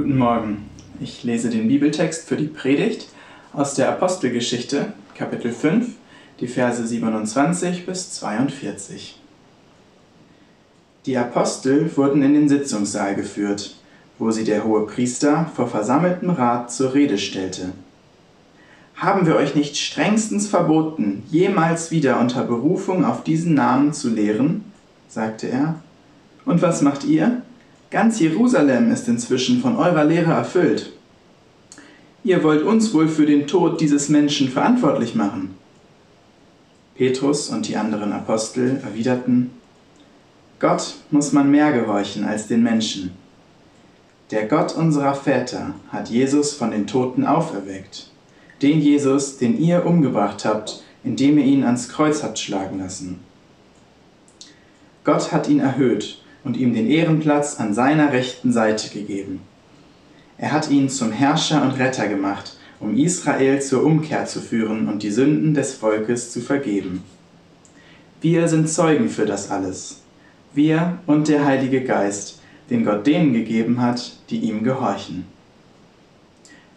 Guten 0.00 0.16
Morgen. 0.16 0.70
Ich 0.98 1.24
lese 1.24 1.50
den 1.50 1.68
Bibeltext 1.68 2.26
für 2.26 2.36
die 2.36 2.46
Predigt 2.46 3.08
aus 3.52 3.74
der 3.74 3.90
Apostelgeschichte, 3.90 4.94
Kapitel 5.14 5.52
5, 5.52 5.88
die 6.40 6.48
Verse 6.48 6.86
27 6.86 7.84
bis 7.84 8.10
42. 8.12 9.20
Die 11.04 11.18
Apostel 11.18 11.94
wurden 11.98 12.22
in 12.22 12.32
den 12.32 12.48
Sitzungssaal 12.48 13.14
geführt, 13.14 13.76
wo 14.18 14.30
sie 14.30 14.44
der 14.44 14.64
hohe 14.64 14.86
Priester 14.86 15.50
vor 15.54 15.68
versammeltem 15.68 16.30
Rat 16.30 16.72
zur 16.72 16.94
Rede 16.94 17.18
stellte. 17.18 17.72
Haben 18.96 19.26
wir 19.26 19.36
euch 19.36 19.54
nicht 19.54 19.76
strengstens 19.76 20.46
verboten, 20.48 21.24
jemals 21.30 21.90
wieder 21.90 22.20
unter 22.20 22.44
Berufung 22.44 23.04
auf 23.04 23.22
diesen 23.22 23.52
Namen 23.52 23.92
zu 23.92 24.08
lehren? 24.08 24.64
sagte 25.08 25.48
er. 25.48 25.74
Und 26.46 26.62
was 26.62 26.80
macht 26.80 27.04
ihr? 27.04 27.42
Ganz 27.90 28.20
Jerusalem 28.20 28.92
ist 28.92 29.08
inzwischen 29.08 29.60
von 29.60 29.76
eurer 29.76 30.04
Lehre 30.04 30.32
erfüllt. 30.32 30.92
Ihr 32.22 32.44
wollt 32.44 32.62
uns 32.62 32.94
wohl 32.94 33.08
für 33.08 33.26
den 33.26 33.48
Tod 33.48 33.80
dieses 33.80 34.08
Menschen 34.08 34.48
verantwortlich 34.48 35.16
machen. 35.16 35.56
Petrus 36.94 37.48
und 37.48 37.66
die 37.66 37.76
anderen 37.76 38.12
Apostel 38.12 38.80
erwiderten, 38.84 39.50
Gott 40.60 40.96
muss 41.10 41.32
man 41.32 41.50
mehr 41.50 41.72
gehorchen 41.72 42.24
als 42.24 42.46
den 42.46 42.62
Menschen. 42.62 43.10
Der 44.30 44.46
Gott 44.46 44.76
unserer 44.76 45.14
Väter 45.14 45.74
hat 45.88 46.10
Jesus 46.10 46.52
von 46.52 46.70
den 46.70 46.86
Toten 46.86 47.26
auferweckt, 47.26 48.10
den 48.62 48.80
Jesus, 48.80 49.38
den 49.38 49.58
ihr 49.58 49.84
umgebracht 49.84 50.44
habt, 50.44 50.84
indem 51.02 51.38
ihr 51.38 51.44
ihn 51.44 51.64
ans 51.64 51.88
Kreuz 51.88 52.22
habt 52.22 52.38
schlagen 52.38 52.78
lassen. 52.78 53.18
Gott 55.02 55.32
hat 55.32 55.48
ihn 55.48 55.58
erhöht 55.58 56.19
und 56.44 56.56
ihm 56.56 56.74
den 56.74 56.88
Ehrenplatz 56.88 57.60
an 57.60 57.74
seiner 57.74 58.12
rechten 58.12 58.52
Seite 58.52 58.90
gegeben. 58.90 59.40
Er 60.38 60.52
hat 60.52 60.70
ihn 60.70 60.88
zum 60.88 61.12
Herrscher 61.12 61.62
und 61.62 61.72
Retter 61.72 62.08
gemacht, 62.08 62.56
um 62.80 62.96
Israel 62.96 63.60
zur 63.60 63.84
Umkehr 63.84 64.24
zu 64.24 64.40
führen 64.40 64.88
und 64.88 65.02
die 65.02 65.10
Sünden 65.10 65.52
des 65.52 65.74
Volkes 65.74 66.32
zu 66.32 66.40
vergeben. 66.40 67.02
Wir 68.22 68.48
sind 68.48 68.68
Zeugen 68.68 69.08
für 69.08 69.26
das 69.26 69.50
alles. 69.50 70.00
Wir 70.54 70.98
und 71.06 71.28
der 71.28 71.44
Heilige 71.44 71.84
Geist, 71.84 72.40
den 72.70 72.84
Gott 72.84 73.06
denen 73.06 73.32
gegeben 73.32 73.80
hat, 73.80 74.16
die 74.30 74.38
ihm 74.38 74.64
gehorchen. 74.64 75.26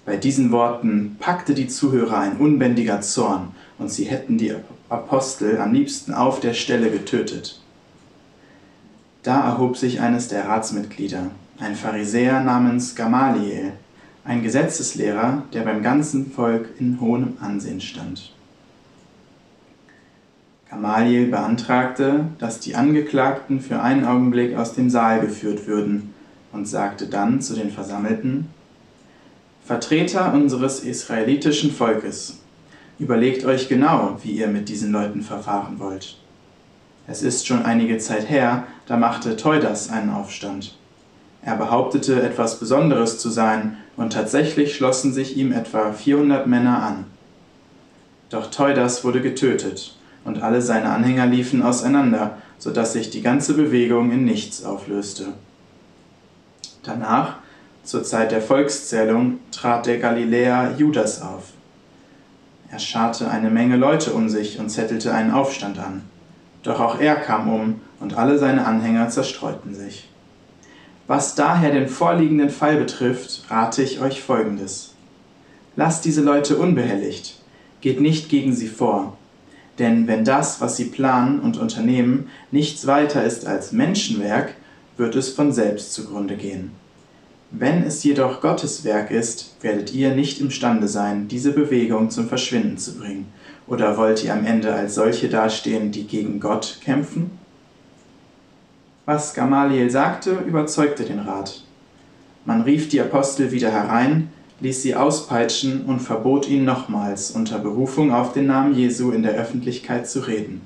Bei 0.06 0.18
diesen 0.18 0.52
Worten 0.52 1.16
packte 1.20 1.54
die 1.54 1.68
Zuhörer 1.68 2.20
ein 2.20 2.38
unbändiger 2.38 3.00
Zorn, 3.02 3.56
und 3.80 3.90
sie 3.90 4.06
hätten 4.06 4.38
die 4.38 4.54
Apostel 4.90 5.58
am 5.58 5.74
liebsten 5.74 6.14
auf 6.14 6.40
der 6.40 6.54
Stelle 6.54 6.92
getötet. 6.92 7.63
Da 9.24 9.46
erhob 9.46 9.78
sich 9.78 10.02
eines 10.02 10.28
der 10.28 10.50
Ratsmitglieder, 10.50 11.32
ein 11.58 11.76
Pharisäer 11.76 12.42
namens 12.42 12.94
Gamaliel, 12.94 13.72
ein 14.26 14.44
Gesetzeslehrer, 14.44 15.44
der 15.54 15.62
beim 15.62 15.82
ganzen 15.82 16.30
Volk 16.30 16.68
in 16.78 17.00
hohem 17.00 17.38
Ansehen 17.40 17.80
stand. 17.80 18.34
Gamaliel 20.70 21.28
beantragte, 21.28 22.26
dass 22.38 22.60
die 22.60 22.76
Angeklagten 22.76 23.62
für 23.62 23.82
einen 23.82 24.04
Augenblick 24.04 24.58
aus 24.58 24.74
dem 24.74 24.90
Saal 24.90 25.22
geführt 25.22 25.68
würden 25.68 26.14
und 26.52 26.68
sagte 26.68 27.08
dann 27.08 27.42
zu 27.42 27.54
den 27.54 27.72
Versammelten, 27.72 28.50
Vertreter 29.64 30.34
unseres 30.34 30.82
israelitischen 30.82 31.72
Volkes, 31.72 32.40
überlegt 33.00 33.46
euch 33.46 33.70
genau, 33.70 34.18
wie 34.22 34.32
ihr 34.32 34.48
mit 34.48 34.68
diesen 34.68 34.92
Leuten 34.92 35.22
verfahren 35.22 35.80
wollt. 35.80 36.18
Es 37.06 37.22
ist 37.22 37.46
schon 37.46 37.64
einige 37.66 37.98
Zeit 37.98 38.30
her, 38.30 38.64
da 38.86 38.96
machte 38.96 39.36
Teudas 39.36 39.90
einen 39.90 40.10
Aufstand. 40.10 40.76
Er 41.42 41.58
behauptete, 41.58 42.22
etwas 42.22 42.60
Besonderes 42.60 43.20
zu 43.20 43.30
sein, 43.30 43.78
und 43.98 44.14
tatsächlich 44.14 44.76
schlossen 44.76 45.14
sich 45.14 45.38
ihm 45.38 45.52
etwa 45.52 45.92
400 45.92 46.48
Männer 46.48 46.82
an. 46.82 47.06
Doch 48.30 48.50
Teudas 48.50 49.04
wurde 49.04 49.22
getötet, 49.22 49.96
und 50.24 50.42
alle 50.42 50.62
seine 50.62 50.90
Anhänger 50.90 51.26
liefen 51.26 51.62
auseinander, 51.62 52.38
so 52.58 52.72
dass 52.72 52.94
sich 52.94 53.10
die 53.10 53.22
ganze 53.22 53.56
Bewegung 53.56 54.12
in 54.12 54.24
nichts 54.24 54.64
auflöste. 54.64 55.34
Danach, 56.84 57.36
zur 57.84 58.04
Zeit 58.04 58.32
der 58.32 58.42
Volkszählung, 58.42 59.40
trat 59.52 59.86
der 59.86 60.00
Galiläer 60.00 60.76
Judas 60.78 61.22
auf. 61.22 61.50
Er 62.72 62.80
scharte 62.80 63.30
eine 63.30 63.50
Menge 63.50 63.76
Leute 63.76 64.14
um 64.14 64.30
sich 64.30 64.60
und 64.60 64.70
zettelte 64.70 65.14
einen 65.14 65.32
Aufstand 65.32 65.78
an. 65.78 66.04
Doch 66.64 66.80
auch 66.80 67.00
er 67.00 67.16
kam 67.18 67.54
um 67.54 67.82
und 68.00 68.18
alle 68.18 68.40
seine 68.40 68.66
Anhänger 68.66 69.10
zerstreuten 69.10 69.76
sich. 69.76 70.10
Was 71.06 71.36
daher 71.36 71.72
den 71.72 71.90
vorliegenden 71.90 72.50
Fall 72.50 72.78
betrifft, 72.78 73.44
rate 73.50 73.84
ich 73.84 74.00
euch 74.00 74.22
Folgendes. 74.22 74.94
Lasst 75.76 76.06
diese 76.06 76.22
Leute 76.22 76.58
unbehelligt, 76.58 77.36
geht 77.82 78.00
nicht 78.00 78.30
gegen 78.30 78.54
sie 78.54 78.70
vor, 78.70 79.18
denn 79.80 80.08
wenn 80.08 80.24
das, 80.24 80.62
was 80.62 80.78
sie 80.78 80.86
planen 80.86 81.40
und 81.42 81.58
unternehmen, 81.58 82.30
nichts 82.52 82.88
weiter 82.88 83.24
ist 83.24 83.46
als 83.46 83.74
Menschenwerk, 83.74 84.54
wird 84.96 85.16
es 85.16 85.30
von 85.30 85.52
selbst 85.52 85.94
zugrunde 85.94 86.38
gehen. 86.38 86.72
Wenn 87.52 87.84
es 87.84 88.04
jedoch 88.04 88.40
Gottes 88.40 88.84
Werk 88.84 89.12
ist, 89.12 89.58
werdet 89.62 89.94
ihr 89.94 90.16
nicht 90.16 90.40
imstande 90.40 90.88
sein, 90.88 91.28
diese 91.28 91.52
Bewegung 91.52 92.10
zum 92.10 92.28
Verschwinden 92.28 92.78
zu 92.78 92.98
bringen 92.98 93.28
oder 93.68 93.98
wollt 93.98 94.24
ihr 94.24 94.34
am 94.34 94.46
Ende 94.46 94.74
als 94.74 94.96
solche 94.96 95.30
dastehen, 95.30 95.92
die 95.92 96.06
gegen 96.06 96.40
Gott 96.40 96.80
kämpfen? 96.84 97.32
Was 99.06 99.34
Gamaliel 99.34 99.90
sagte, 99.90 100.32
überzeugte 100.48 101.04
den 101.04 101.20
Rat. 101.20 101.64
Man 102.46 102.62
rief 102.62 102.90
die 102.90 103.02
Apostel 103.02 103.52
wieder 103.52 103.72
herein, 103.72 104.30
ließ 104.60 104.82
sie 104.82 104.96
auspeitschen 104.96 105.86
und 105.86 106.00
verbot 106.00 106.48
ihnen 106.48 106.66
nochmals 106.66 107.32
unter 107.32 107.60
Berufung 107.60 108.14
auf 108.14 108.34
den 108.34 108.48
Namen 108.48 108.76
Jesu 108.76 109.12
in 109.12 109.24
der 109.24 109.34
Öffentlichkeit 109.34 110.08
zu 110.08 110.22
reden. 110.22 110.62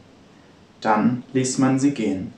Dann 0.81 1.24
ließ 1.34 1.57
man 1.57 1.80
sie 1.80 1.91
gehen. 1.91 2.34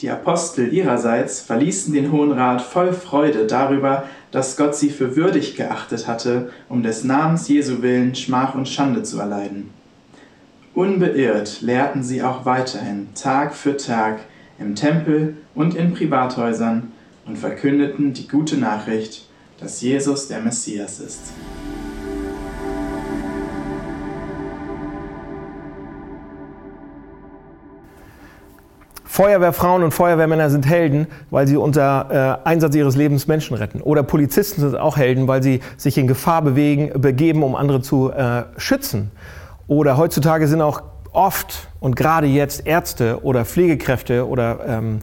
Die 0.00 0.10
Apostel 0.10 0.72
ihrerseits 0.72 1.40
verließen 1.40 1.92
den 1.92 2.12
Hohen 2.12 2.30
Rat 2.30 2.62
voll 2.62 2.92
Freude 2.92 3.46
darüber, 3.46 4.04
dass 4.30 4.56
Gott 4.56 4.76
sie 4.76 4.90
für 4.90 5.16
würdig 5.16 5.56
geachtet 5.56 6.06
hatte, 6.06 6.50
um 6.68 6.84
des 6.84 7.02
Namens 7.02 7.48
Jesu 7.48 7.82
willen 7.82 8.14
Schmach 8.14 8.54
und 8.54 8.68
Schande 8.68 9.02
zu 9.02 9.18
erleiden. 9.18 9.70
Unbeirrt 10.72 11.62
lehrten 11.62 12.04
sie 12.04 12.22
auch 12.22 12.44
weiterhin 12.44 13.08
Tag 13.16 13.56
für 13.56 13.76
Tag 13.76 14.20
im 14.60 14.76
Tempel 14.76 15.36
und 15.56 15.74
in 15.74 15.92
Privathäusern 15.92 16.92
und 17.26 17.36
verkündeten 17.36 18.12
die 18.12 18.28
gute 18.28 18.56
Nachricht, 18.56 19.26
dass 19.58 19.80
Jesus 19.80 20.28
der 20.28 20.40
Messias 20.40 21.00
ist. 21.00 21.32
Feuerwehrfrauen 29.18 29.82
und 29.82 29.90
Feuerwehrmänner 29.90 30.48
sind 30.48 30.64
Helden, 30.64 31.08
weil 31.30 31.48
sie 31.48 31.56
unter 31.56 32.38
äh, 32.44 32.48
Einsatz 32.48 32.76
ihres 32.76 32.94
Lebens 32.94 33.26
Menschen 33.26 33.56
retten. 33.56 33.80
Oder 33.80 34.04
Polizisten 34.04 34.60
sind 34.60 34.76
auch 34.76 34.96
Helden, 34.96 35.26
weil 35.26 35.42
sie 35.42 35.58
sich 35.76 35.98
in 35.98 36.06
Gefahr 36.06 36.40
bewegen, 36.40 36.92
begeben, 37.02 37.42
um 37.42 37.56
andere 37.56 37.82
zu 37.82 38.12
äh, 38.12 38.44
schützen. 38.58 39.10
Oder 39.66 39.96
heutzutage 39.96 40.46
sind 40.46 40.60
auch 40.60 40.82
oft 41.10 41.66
und 41.80 41.96
gerade 41.96 42.28
jetzt 42.28 42.64
Ärzte 42.64 43.24
oder 43.24 43.44
Pflegekräfte 43.44 44.24
oder 44.24 44.60
ähm, 44.64 45.00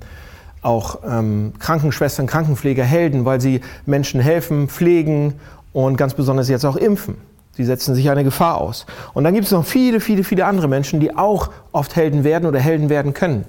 auch 0.62 1.00
ähm, 1.06 1.52
Krankenschwestern, 1.60 2.26
Krankenpfleger 2.26 2.86
Helden, 2.86 3.26
weil 3.26 3.42
sie 3.42 3.60
Menschen 3.86 4.22
helfen, 4.22 4.70
pflegen 4.70 5.34
und 5.74 5.98
ganz 5.98 6.14
besonders 6.14 6.48
jetzt 6.48 6.64
auch 6.64 6.78
impfen. 6.78 7.18
Sie 7.56 7.64
setzen 7.64 7.96
sich 7.96 8.10
eine 8.10 8.24
Gefahr 8.24 8.60
aus. 8.60 8.86
Und 9.14 9.24
dann 9.24 9.34
gibt 9.34 9.46
es 9.46 9.52
noch 9.52 9.66
viele, 9.66 10.00
viele, 10.00 10.24
viele 10.24 10.46
andere 10.46 10.68
Menschen, 10.68 11.00
die 11.00 11.16
auch 11.16 11.50
oft 11.72 11.96
Helden 11.96 12.24
werden 12.24 12.46
oder 12.46 12.60
Helden 12.60 12.90
werden 12.90 13.14
können. 13.14 13.46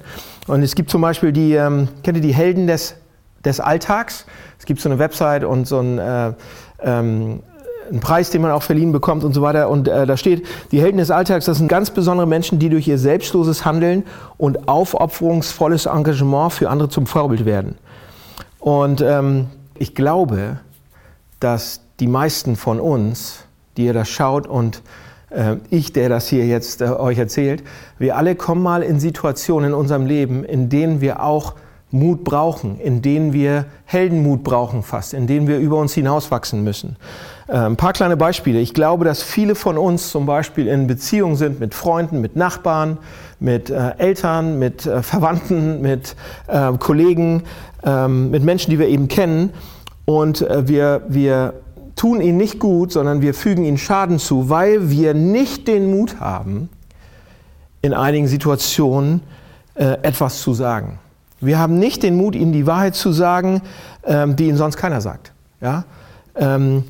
Und 0.47 0.63
es 0.63 0.75
gibt 0.77 0.91
zum 0.91 1.01
Beispiel 1.01 1.33
die, 1.33 1.55
ähm, 1.55 1.89
kennt 2.05 2.17
ihr 2.17 2.23
die 2.23 2.35
Helden 2.35 2.67
des, 2.67 2.95
des 3.45 3.59
Alltags? 3.59 4.27
Es 4.59 4.65
gibt 4.65 4.81
so 4.81 4.89
eine 4.89 4.99
Website 4.99 5.43
und 5.43 5.67
so 5.67 5.81
ein, 5.81 5.99
äh, 5.99 6.33
ähm, 6.83 7.41
einen 7.91 8.01
Preis, 8.01 8.31
den 8.31 8.43
man 8.43 8.53
auch 8.53 8.63
verliehen 8.63 8.93
bekommt 8.93 9.25
und 9.25 9.33
so 9.33 9.43
weiter. 9.43 9.69
Und 9.71 9.89
äh, 9.89 10.07
da 10.07 10.17
steht, 10.17 10.47
die 10.71 10.81
Helden 10.81 10.99
des 10.99 11.11
Alltags, 11.11 11.45
das 11.45 11.59
sind 11.59 11.69
ganz 11.69 11.91
besondere 11.91 12.27
Menschen, 12.27 12.59
die 12.59 12.69
durch 12.69 12.87
ihr 12.87 12.99
selbstloses 12.99 13.65
Handeln 13.65 14.05
und 14.39 14.69
aufopferungsvolles 14.69 15.87
Engagement 15.87 16.53
für 16.53 16.71
andere 16.71 16.89
zum 16.89 17.07
Vorbild 17.07 17.45
werden. 17.45 17.77
Und 18.61 19.01
ähm, 19.01 19.47
ich 19.75 19.95
glaube, 19.95 20.61
dass 21.41 21.81
die 22.01 22.07
meisten 22.07 22.57
von 22.57 22.81
uns 22.81 23.46
die 23.77 23.87
ihr 23.87 23.93
das 23.93 24.09
schaut 24.09 24.47
und 24.47 24.83
äh, 25.31 25.57
ich, 25.71 25.93
der 25.93 26.09
das 26.09 26.29
hier 26.29 26.47
jetzt 26.47 26.81
äh, 26.81 26.87
euch 26.87 27.19
erzählt, 27.19 27.63
wir 27.99 28.17
alle 28.17 28.35
kommen 28.35 28.63
mal 28.63 28.83
in 28.83 29.01
Situationen 29.01 29.71
in 29.71 29.75
unserem 29.75 30.07
Leben, 30.07 30.45
in 30.45 30.69
denen 30.69 31.01
wir 31.01 31.23
auch 31.23 31.55
Mut 31.91 32.25
brauchen, 32.25 32.81
in 32.81 33.01
denen 33.01 33.33
wir 33.33 33.67
Heldenmut 33.85 34.43
brauchen 34.43 34.83
fast, 34.83 35.15
in 35.15 35.27
denen 35.27 35.47
wir 35.47 35.59
über 35.59 35.79
uns 35.79 35.95
hinauswachsen 35.95 36.65
müssen. 36.65 36.97
Äh, 37.49 37.59
ein 37.59 37.77
paar 37.77 37.93
kleine 37.93 38.17
Beispiele. 38.17 38.59
Ich 38.59 38.75
glaube, 38.75 39.05
dass 39.05 39.23
viele 39.23 39.55
von 39.55 39.79
uns 39.79 40.11
zum 40.11 40.27
Beispiel 40.27 40.67
in 40.67 40.87
Beziehungen 40.87 41.37
sind 41.37 41.61
mit 41.61 41.75
Freunden, 41.75 42.21
mit 42.21 42.37
Nachbarn, 42.37 42.99
mit 43.39 43.71
äh, 43.71 43.93
Eltern, 43.99 44.59
mit 44.59 44.87
äh, 44.87 45.03
Verwandten, 45.03 45.81
mit 45.81 46.17
äh, 46.49 46.73
Kollegen, 46.79 47.45
ähm, 47.85 48.31
mit 48.31 48.43
Menschen, 48.43 48.71
die 48.71 48.79
wir 48.79 48.89
eben 48.89 49.09
kennen, 49.09 49.53
und 50.07 50.41
äh, 50.41 50.67
wir, 50.67 51.03
wir 51.09 51.55
tun 51.97 52.21
ihnen 52.21 52.37
nicht 52.37 52.61
gut, 52.61 52.93
sondern 52.93 53.23
wir 53.23 53.35
fügen 53.35 53.65
ihnen 53.65 53.79
Schaden 53.79 54.19
zu, 54.19 54.49
weil 54.49 54.91
wir 54.91 55.15
nicht 55.15 55.67
den 55.67 55.91
Mut 55.91 56.21
haben, 56.21 56.69
in 57.83 57.95
einigen 57.95 58.29
Situationen 58.29 59.23
äh, 59.75 59.97
etwas 60.03 60.41
zu 60.41 60.55
sagen. 60.55 60.99
Wir 61.41 61.59
haben 61.59 61.79
nicht 61.79 62.03
den 62.03 62.17
Mut, 62.17 62.35
ihnen 62.35 62.53
die 62.53 62.67
Wahrheit 62.67 62.95
zu 62.95 63.13
sagen, 63.13 63.63
ähm, 64.05 64.37
die 64.37 64.49
ihnen 64.49 64.57
sonst 64.57 64.77
keiner 64.77 65.01
sagt. 65.01 65.33
Ja? 65.61 65.85
Ähm, 66.35 66.85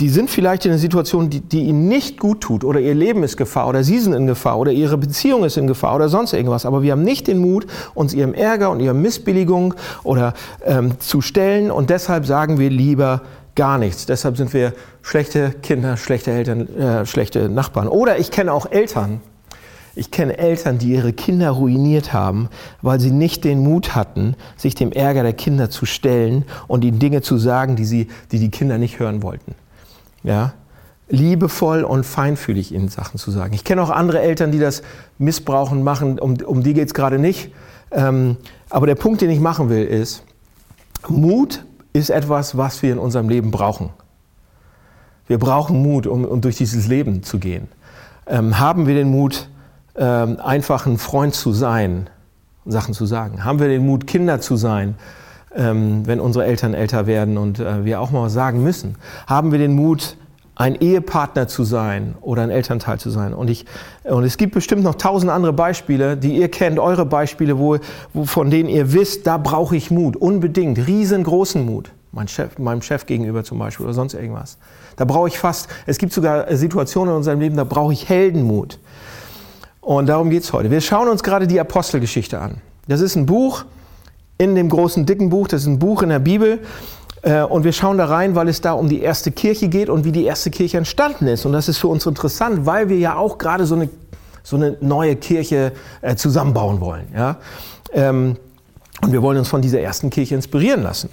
die 0.00 0.08
sind 0.08 0.30
vielleicht 0.30 0.64
in 0.64 0.70
einer 0.70 0.78
Situation, 0.78 1.28
die, 1.28 1.40
die, 1.40 1.64
ihnen 1.64 1.86
nicht 1.86 2.18
gut 2.18 2.40
tut 2.40 2.64
oder 2.64 2.80
ihr 2.80 2.94
Leben 2.94 3.22
ist 3.22 3.36
Gefahr 3.36 3.68
oder 3.68 3.84
sie 3.84 3.98
sind 3.98 4.14
in 4.14 4.26
Gefahr 4.26 4.58
oder 4.58 4.72
ihre 4.72 4.96
Beziehung 4.96 5.44
ist 5.44 5.58
in 5.58 5.66
Gefahr 5.66 5.94
oder 5.94 6.08
sonst 6.08 6.32
irgendwas. 6.32 6.64
Aber 6.64 6.82
wir 6.82 6.92
haben 6.92 7.02
nicht 7.02 7.26
den 7.26 7.38
Mut, 7.38 7.66
uns 7.94 8.14
ihrem 8.14 8.32
Ärger 8.32 8.70
und 8.70 8.80
ihrer 8.80 8.94
Missbilligung 8.94 9.74
oder 10.02 10.32
ähm, 10.64 10.98
zu 11.00 11.20
stellen 11.20 11.70
und 11.70 11.90
deshalb 11.90 12.24
sagen 12.24 12.58
wir 12.58 12.70
lieber 12.70 13.20
gar 13.54 13.78
nichts. 13.78 14.06
Deshalb 14.06 14.36
sind 14.36 14.52
wir 14.52 14.72
schlechte 15.02 15.50
Kinder, 15.50 15.96
schlechte 15.96 16.30
Eltern, 16.30 16.68
äh, 16.76 17.06
schlechte 17.06 17.48
Nachbarn. 17.48 17.88
Oder 17.88 18.18
ich 18.18 18.30
kenne 18.30 18.52
auch 18.52 18.70
Eltern, 18.70 19.20
ich 19.94 20.10
kenne 20.10 20.38
Eltern, 20.38 20.78
die 20.78 20.92
ihre 20.92 21.12
Kinder 21.12 21.50
ruiniert 21.50 22.12
haben, 22.12 22.48
weil 22.80 23.00
sie 23.00 23.10
nicht 23.10 23.44
den 23.44 23.60
Mut 23.60 23.94
hatten, 23.94 24.36
sich 24.56 24.74
dem 24.74 24.92
Ärger 24.92 25.22
der 25.22 25.32
Kinder 25.32 25.68
zu 25.68 25.84
stellen 25.84 26.44
und 26.68 26.84
ihnen 26.84 26.98
Dinge 26.98 27.22
zu 27.22 27.38
sagen, 27.38 27.76
die, 27.76 27.84
sie, 27.84 28.08
die 28.30 28.38
die 28.38 28.50
Kinder 28.50 28.78
nicht 28.78 28.98
hören 28.98 29.22
wollten. 29.22 29.54
Ja? 30.22 30.54
Liebevoll 31.08 31.82
und 31.82 32.06
feinfühlig 32.06 32.72
ihnen 32.72 32.88
Sachen 32.88 33.18
zu 33.18 33.32
sagen. 33.32 33.52
Ich 33.52 33.64
kenne 33.64 33.82
auch 33.82 33.90
andere 33.90 34.20
Eltern, 34.20 34.52
die 34.52 34.60
das 34.60 34.82
missbrauchen, 35.18 35.82
machen, 35.82 36.20
um, 36.20 36.36
um 36.46 36.62
die 36.62 36.74
geht 36.74 36.86
es 36.86 36.94
gerade 36.94 37.18
nicht. 37.18 37.50
Ähm, 37.90 38.36
aber 38.68 38.86
der 38.86 38.94
Punkt, 38.94 39.20
den 39.20 39.30
ich 39.30 39.40
machen 39.40 39.68
will, 39.68 39.84
ist, 39.84 40.22
Mut 41.08 41.64
ist 41.92 42.10
etwas, 42.10 42.56
was 42.56 42.82
wir 42.82 42.92
in 42.92 42.98
unserem 42.98 43.28
Leben 43.28 43.50
brauchen. 43.50 43.90
Wir 45.26 45.38
brauchen 45.38 45.82
Mut, 45.82 46.06
um, 46.06 46.24
um 46.24 46.40
durch 46.40 46.56
dieses 46.56 46.88
Leben 46.88 47.22
zu 47.22 47.38
gehen. 47.38 47.68
Ähm, 48.26 48.58
haben 48.58 48.86
wir 48.86 48.94
den 48.94 49.10
Mut, 49.10 49.48
ähm, 49.96 50.38
einfach 50.40 50.86
ein 50.86 50.98
Freund 50.98 51.34
zu 51.34 51.52
sein, 51.52 52.08
Sachen 52.66 52.94
zu 52.94 53.06
sagen? 53.06 53.44
Haben 53.44 53.60
wir 53.60 53.68
den 53.68 53.84
Mut, 53.84 54.06
Kinder 54.06 54.40
zu 54.40 54.56
sein, 54.56 54.96
ähm, 55.54 56.06
wenn 56.06 56.20
unsere 56.20 56.44
Eltern 56.44 56.74
älter 56.74 57.06
werden 57.06 57.38
und 57.38 57.58
äh, 57.58 57.84
wir 57.84 58.00
auch 58.00 58.10
mal 58.10 58.30
sagen 58.30 58.62
müssen? 58.62 58.96
Haben 59.26 59.52
wir 59.52 59.58
den 59.58 59.72
Mut, 59.72 60.16
ein 60.60 60.74
Ehepartner 60.74 61.48
zu 61.48 61.64
sein 61.64 62.16
oder 62.20 62.42
ein 62.42 62.50
Elternteil 62.50 63.00
zu 63.00 63.08
sein. 63.08 63.32
Und, 63.32 63.48
ich, 63.48 63.64
und 64.04 64.24
es 64.24 64.36
gibt 64.36 64.52
bestimmt 64.52 64.82
noch 64.82 64.96
tausend 64.96 65.32
andere 65.32 65.54
Beispiele, 65.54 66.18
die 66.18 66.36
ihr 66.36 66.50
kennt, 66.50 66.78
eure 66.78 67.06
Beispiele, 67.06 67.58
wo, 67.58 67.78
wo, 68.12 68.26
von 68.26 68.50
denen 68.50 68.68
ihr 68.68 68.92
wisst, 68.92 69.26
da 69.26 69.38
brauche 69.38 69.74
ich 69.74 69.90
Mut, 69.90 70.16
unbedingt, 70.16 70.86
riesengroßen 70.86 71.64
Mut. 71.64 71.92
Mein 72.12 72.28
Chef, 72.28 72.58
meinem 72.58 72.82
Chef 72.82 73.06
gegenüber 73.06 73.42
zum 73.42 73.58
Beispiel 73.58 73.86
oder 73.86 73.94
sonst 73.94 74.12
irgendwas. 74.12 74.58
Da 74.96 75.06
brauche 75.06 75.28
ich 75.28 75.38
fast, 75.38 75.68
es 75.86 75.96
gibt 75.96 76.12
sogar 76.12 76.54
Situationen 76.54 77.14
in 77.14 77.16
unserem 77.16 77.40
Leben, 77.40 77.56
da 77.56 77.64
brauche 77.64 77.94
ich 77.94 78.10
Heldenmut. 78.10 78.78
Und 79.80 80.10
darum 80.10 80.28
geht 80.28 80.42
es 80.42 80.52
heute. 80.52 80.70
Wir 80.70 80.82
schauen 80.82 81.08
uns 81.08 81.22
gerade 81.22 81.46
die 81.46 81.58
Apostelgeschichte 81.58 82.38
an. 82.38 82.56
Das 82.86 83.00
ist 83.00 83.16
ein 83.16 83.24
Buch 83.24 83.64
in 84.36 84.54
dem 84.54 84.68
großen, 84.68 85.06
dicken 85.06 85.30
Buch, 85.30 85.48
das 85.48 85.62
ist 85.62 85.68
ein 85.68 85.78
Buch 85.78 86.02
in 86.02 86.10
der 86.10 86.18
Bibel. 86.18 86.58
Äh, 87.22 87.42
und 87.42 87.64
wir 87.64 87.72
schauen 87.72 87.98
da 87.98 88.06
rein, 88.06 88.34
weil 88.34 88.48
es 88.48 88.60
da 88.60 88.72
um 88.72 88.88
die 88.88 89.00
erste 89.00 89.30
Kirche 89.30 89.68
geht 89.68 89.88
und 89.88 90.04
wie 90.04 90.12
die 90.12 90.24
erste 90.24 90.50
Kirche 90.50 90.78
entstanden 90.78 91.26
ist. 91.26 91.44
Und 91.44 91.52
das 91.52 91.68
ist 91.68 91.78
für 91.78 91.88
uns 91.88 92.06
interessant, 92.06 92.66
weil 92.66 92.88
wir 92.88 92.98
ja 92.98 93.16
auch 93.16 93.38
gerade 93.38 93.66
so 93.66 93.74
eine, 93.74 93.88
so 94.42 94.56
eine 94.56 94.76
neue 94.80 95.16
Kirche 95.16 95.72
äh, 96.00 96.16
zusammenbauen 96.16 96.80
wollen. 96.80 97.08
Ähm, 97.92 98.36
und 99.02 99.12
wir 99.12 99.22
wollen 99.22 99.38
uns 99.38 99.48
von 99.48 99.62
dieser 99.62 99.80
ersten 99.80 100.10
Kirche 100.10 100.34
inspirieren 100.34 100.82
lassen. 100.82 101.10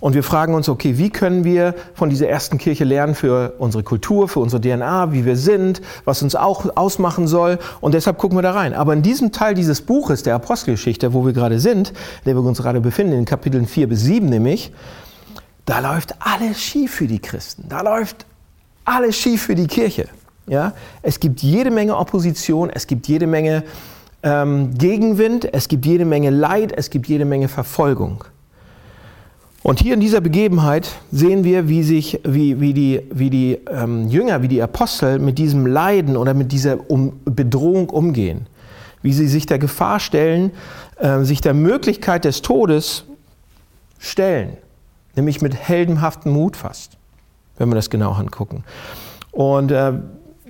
Und 0.00 0.14
wir 0.14 0.24
fragen 0.24 0.54
uns, 0.54 0.68
okay, 0.68 0.98
wie 0.98 1.10
können 1.10 1.44
wir 1.44 1.76
von 1.94 2.10
dieser 2.10 2.26
ersten 2.26 2.58
Kirche 2.58 2.82
lernen 2.82 3.14
für 3.14 3.54
unsere 3.58 3.84
Kultur, 3.84 4.28
für 4.28 4.40
unsere 4.40 4.60
DNA, 4.60 5.12
wie 5.12 5.24
wir 5.24 5.36
sind, 5.36 5.80
was 6.04 6.24
uns 6.24 6.34
auch 6.34 6.76
ausmachen 6.76 7.28
soll. 7.28 7.60
Und 7.80 7.94
deshalb 7.94 8.18
gucken 8.18 8.36
wir 8.36 8.42
da 8.42 8.50
rein. 8.50 8.74
Aber 8.74 8.94
in 8.94 9.02
diesem 9.02 9.30
Teil 9.30 9.54
dieses 9.54 9.80
Buches, 9.80 10.24
der 10.24 10.34
Apostelgeschichte, 10.34 11.14
wo 11.14 11.24
wir 11.24 11.32
gerade 11.32 11.60
sind, 11.60 11.90
in 11.90 11.94
der 12.26 12.34
wir 12.34 12.42
uns 12.42 12.60
gerade 12.60 12.80
befinden, 12.80 13.12
in 13.12 13.24
Kapiteln 13.26 13.68
4 13.68 13.88
bis 13.88 14.00
7 14.00 14.26
nämlich, 14.28 14.72
da 15.64 15.78
läuft 15.78 16.14
alles 16.18 16.60
schief 16.60 16.94
für 16.94 17.06
die 17.06 17.18
Christen. 17.18 17.66
Da 17.68 17.82
läuft 17.82 18.26
alles 18.84 19.16
schief 19.16 19.42
für 19.42 19.54
die 19.54 19.66
Kirche. 19.66 20.08
Ja? 20.46 20.72
Es 21.02 21.20
gibt 21.20 21.40
jede 21.40 21.70
Menge 21.70 21.96
Opposition, 21.96 22.70
es 22.70 22.86
gibt 22.86 23.06
jede 23.08 23.26
Menge 23.26 23.64
ähm, 24.22 24.74
Gegenwind, 24.76 25.52
es 25.52 25.68
gibt 25.68 25.86
jede 25.86 26.04
Menge 26.04 26.30
Leid, 26.30 26.72
es 26.76 26.90
gibt 26.90 27.08
jede 27.08 27.24
Menge 27.24 27.48
Verfolgung. 27.48 28.24
Und 29.62 29.78
hier 29.78 29.94
in 29.94 30.00
dieser 30.00 30.20
Begebenheit 30.20 30.90
sehen 31.12 31.44
wir, 31.44 31.68
wie, 31.68 31.84
sich, 31.84 32.20
wie, 32.24 32.60
wie 32.60 32.74
die, 32.74 33.00
wie 33.12 33.30
die 33.30 33.58
ähm, 33.70 34.08
Jünger, 34.08 34.42
wie 34.42 34.48
die 34.48 34.60
Apostel 34.60 35.20
mit 35.20 35.38
diesem 35.38 35.66
Leiden 35.66 36.16
oder 36.16 36.34
mit 36.34 36.50
dieser 36.50 36.90
um 36.90 37.20
Bedrohung 37.24 37.88
umgehen. 37.88 38.46
Wie 39.02 39.12
sie 39.12 39.28
sich 39.28 39.46
der 39.46 39.60
Gefahr 39.60 40.00
stellen, 40.00 40.50
äh, 40.98 41.22
sich 41.22 41.40
der 41.40 41.54
Möglichkeit 41.54 42.24
des 42.24 42.42
Todes 42.42 43.04
stellen. 44.00 44.56
Nämlich 45.16 45.42
mit 45.42 45.54
heldenhaftem 45.54 46.32
Mut 46.32 46.56
fast, 46.56 46.96
wenn 47.58 47.68
wir 47.68 47.74
das 47.74 47.90
genau 47.90 48.12
angucken. 48.12 48.64
Und 49.30 49.70
äh, 49.70 49.92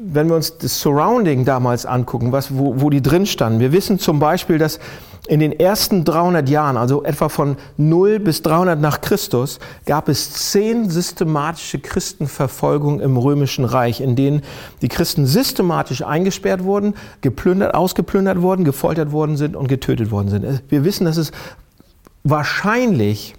wenn 0.05 0.29
wir 0.29 0.37
uns 0.37 0.59
das 0.59 0.81
Surrounding 0.81 1.45
damals 1.45 1.87
angucken, 1.87 2.33
was, 2.33 2.57
wo, 2.57 2.81
wo 2.81 2.91
die 2.91 3.03
drin 3.03 3.27
standen, 3.27 3.61
wir 3.61 3.73
wissen 3.73 3.99
zum 3.99 4.19
Beispiel, 4.19 4.59
dass 4.59 4.81
in 5.29 5.39
den 5.39 5.53
ersten 5.53 6.05
300 6.05 6.49
Jahren, 6.49 6.77
also 6.77 7.05
etwa 7.05 7.29
von 7.29 7.57
0 7.77 8.19
bis 8.19 8.43
300 8.43 8.81
nach 8.81 9.01
Christus, 9.01 9.61
gab 9.87 10.09
es 10.09 10.33
zehn 10.33 10.91
systematische 10.91 11.79
Christenverfolgungen 11.79 12.99
im 12.99 13.17
Römischen 13.17 13.65
Reich, 13.65 14.01
in 14.01 14.17
denen 14.17 14.43
die 14.81 14.89
Christen 14.89 15.27
systematisch 15.27 16.03
eingesperrt 16.03 16.65
wurden, 16.65 16.95
geplündert, 17.21 17.75
ausgeplündert 17.75 18.43
wurden, 18.43 18.65
gefoltert 18.65 19.13
worden 19.13 19.37
sind 19.37 19.55
und 19.55 19.69
getötet 19.69 20.11
worden 20.11 20.29
sind. 20.29 20.63
Wir 20.69 20.85
wissen, 20.85 21.05
dass 21.05 21.17
es 21.17 21.31
wahrscheinlich 22.25 23.35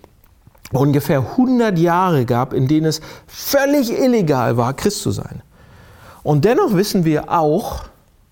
ungefähr 0.73 1.19
100 1.19 1.77
Jahre 1.77 2.25
gab, 2.25 2.53
in 2.53 2.67
denen 2.67 2.87
es 2.87 3.01
völlig 3.27 3.91
illegal 3.91 4.57
war, 4.57 4.73
Christ 4.73 5.01
zu 5.01 5.11
sein. 5.11 5.41
Und 6.23 6.45
dennoch 6.45 6.73
wissen 6.73 7.05
wir 7.05 7.31
auch, 7.31 7.85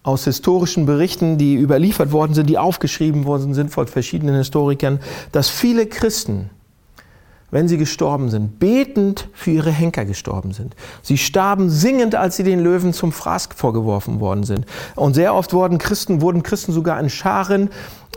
aus 0.04 0.24
historischen 0.24 0.86
Berichten, 0.86 1.38
die 1.38 1.56
überliefert 1.56 2.12
worden 2.12 2.34
sind, 2.34 2.50
die 2.50 2.58
aufgeschrieben 2.58 3.26
worden 3.26 3.54
sind 3.54 3.70
von 3.70 3.88
verschiedenen 3.88 4.36
Historikern, 4.36 5.00
dass 5.32 5.50
viele 5.50 5.86
Christen, 5.86 6.50
wenn 7.52 7.68
sie 7.68 7.78
gestorben 7.78 8.30
sind, 8.30 8.58
betend 8.58 9.28
für 9.34 9.52
ihre 9.52 9.72
Henker 9.72 10.06
gestorben 10.06 10.54
sind. 10.54 10.76
Sie 11.04 11.18
starben 11.18 11.70
singend, 11.70 12.16
als 12.16 12.38
sie 12.38 12.44
den 12.44 12.62
Löwen 12.62 12.94
zum 12.94 13.12
Fraß 13.12 13.50
vorgeworfen 13.56 14.20
worden 14.20 14.44
sind. 14.44 14.66
Und 14.96 15.14
sehr 15.14 15.36
oft 15.36 15.54
wurden 15.54 15.78
Christen, 15.78 16.22
wurden 16.22 16.42
Christen 16.42 16.72
sogar 16.72 17.00
in 17.00 17.10
Scharen 17.10 17.70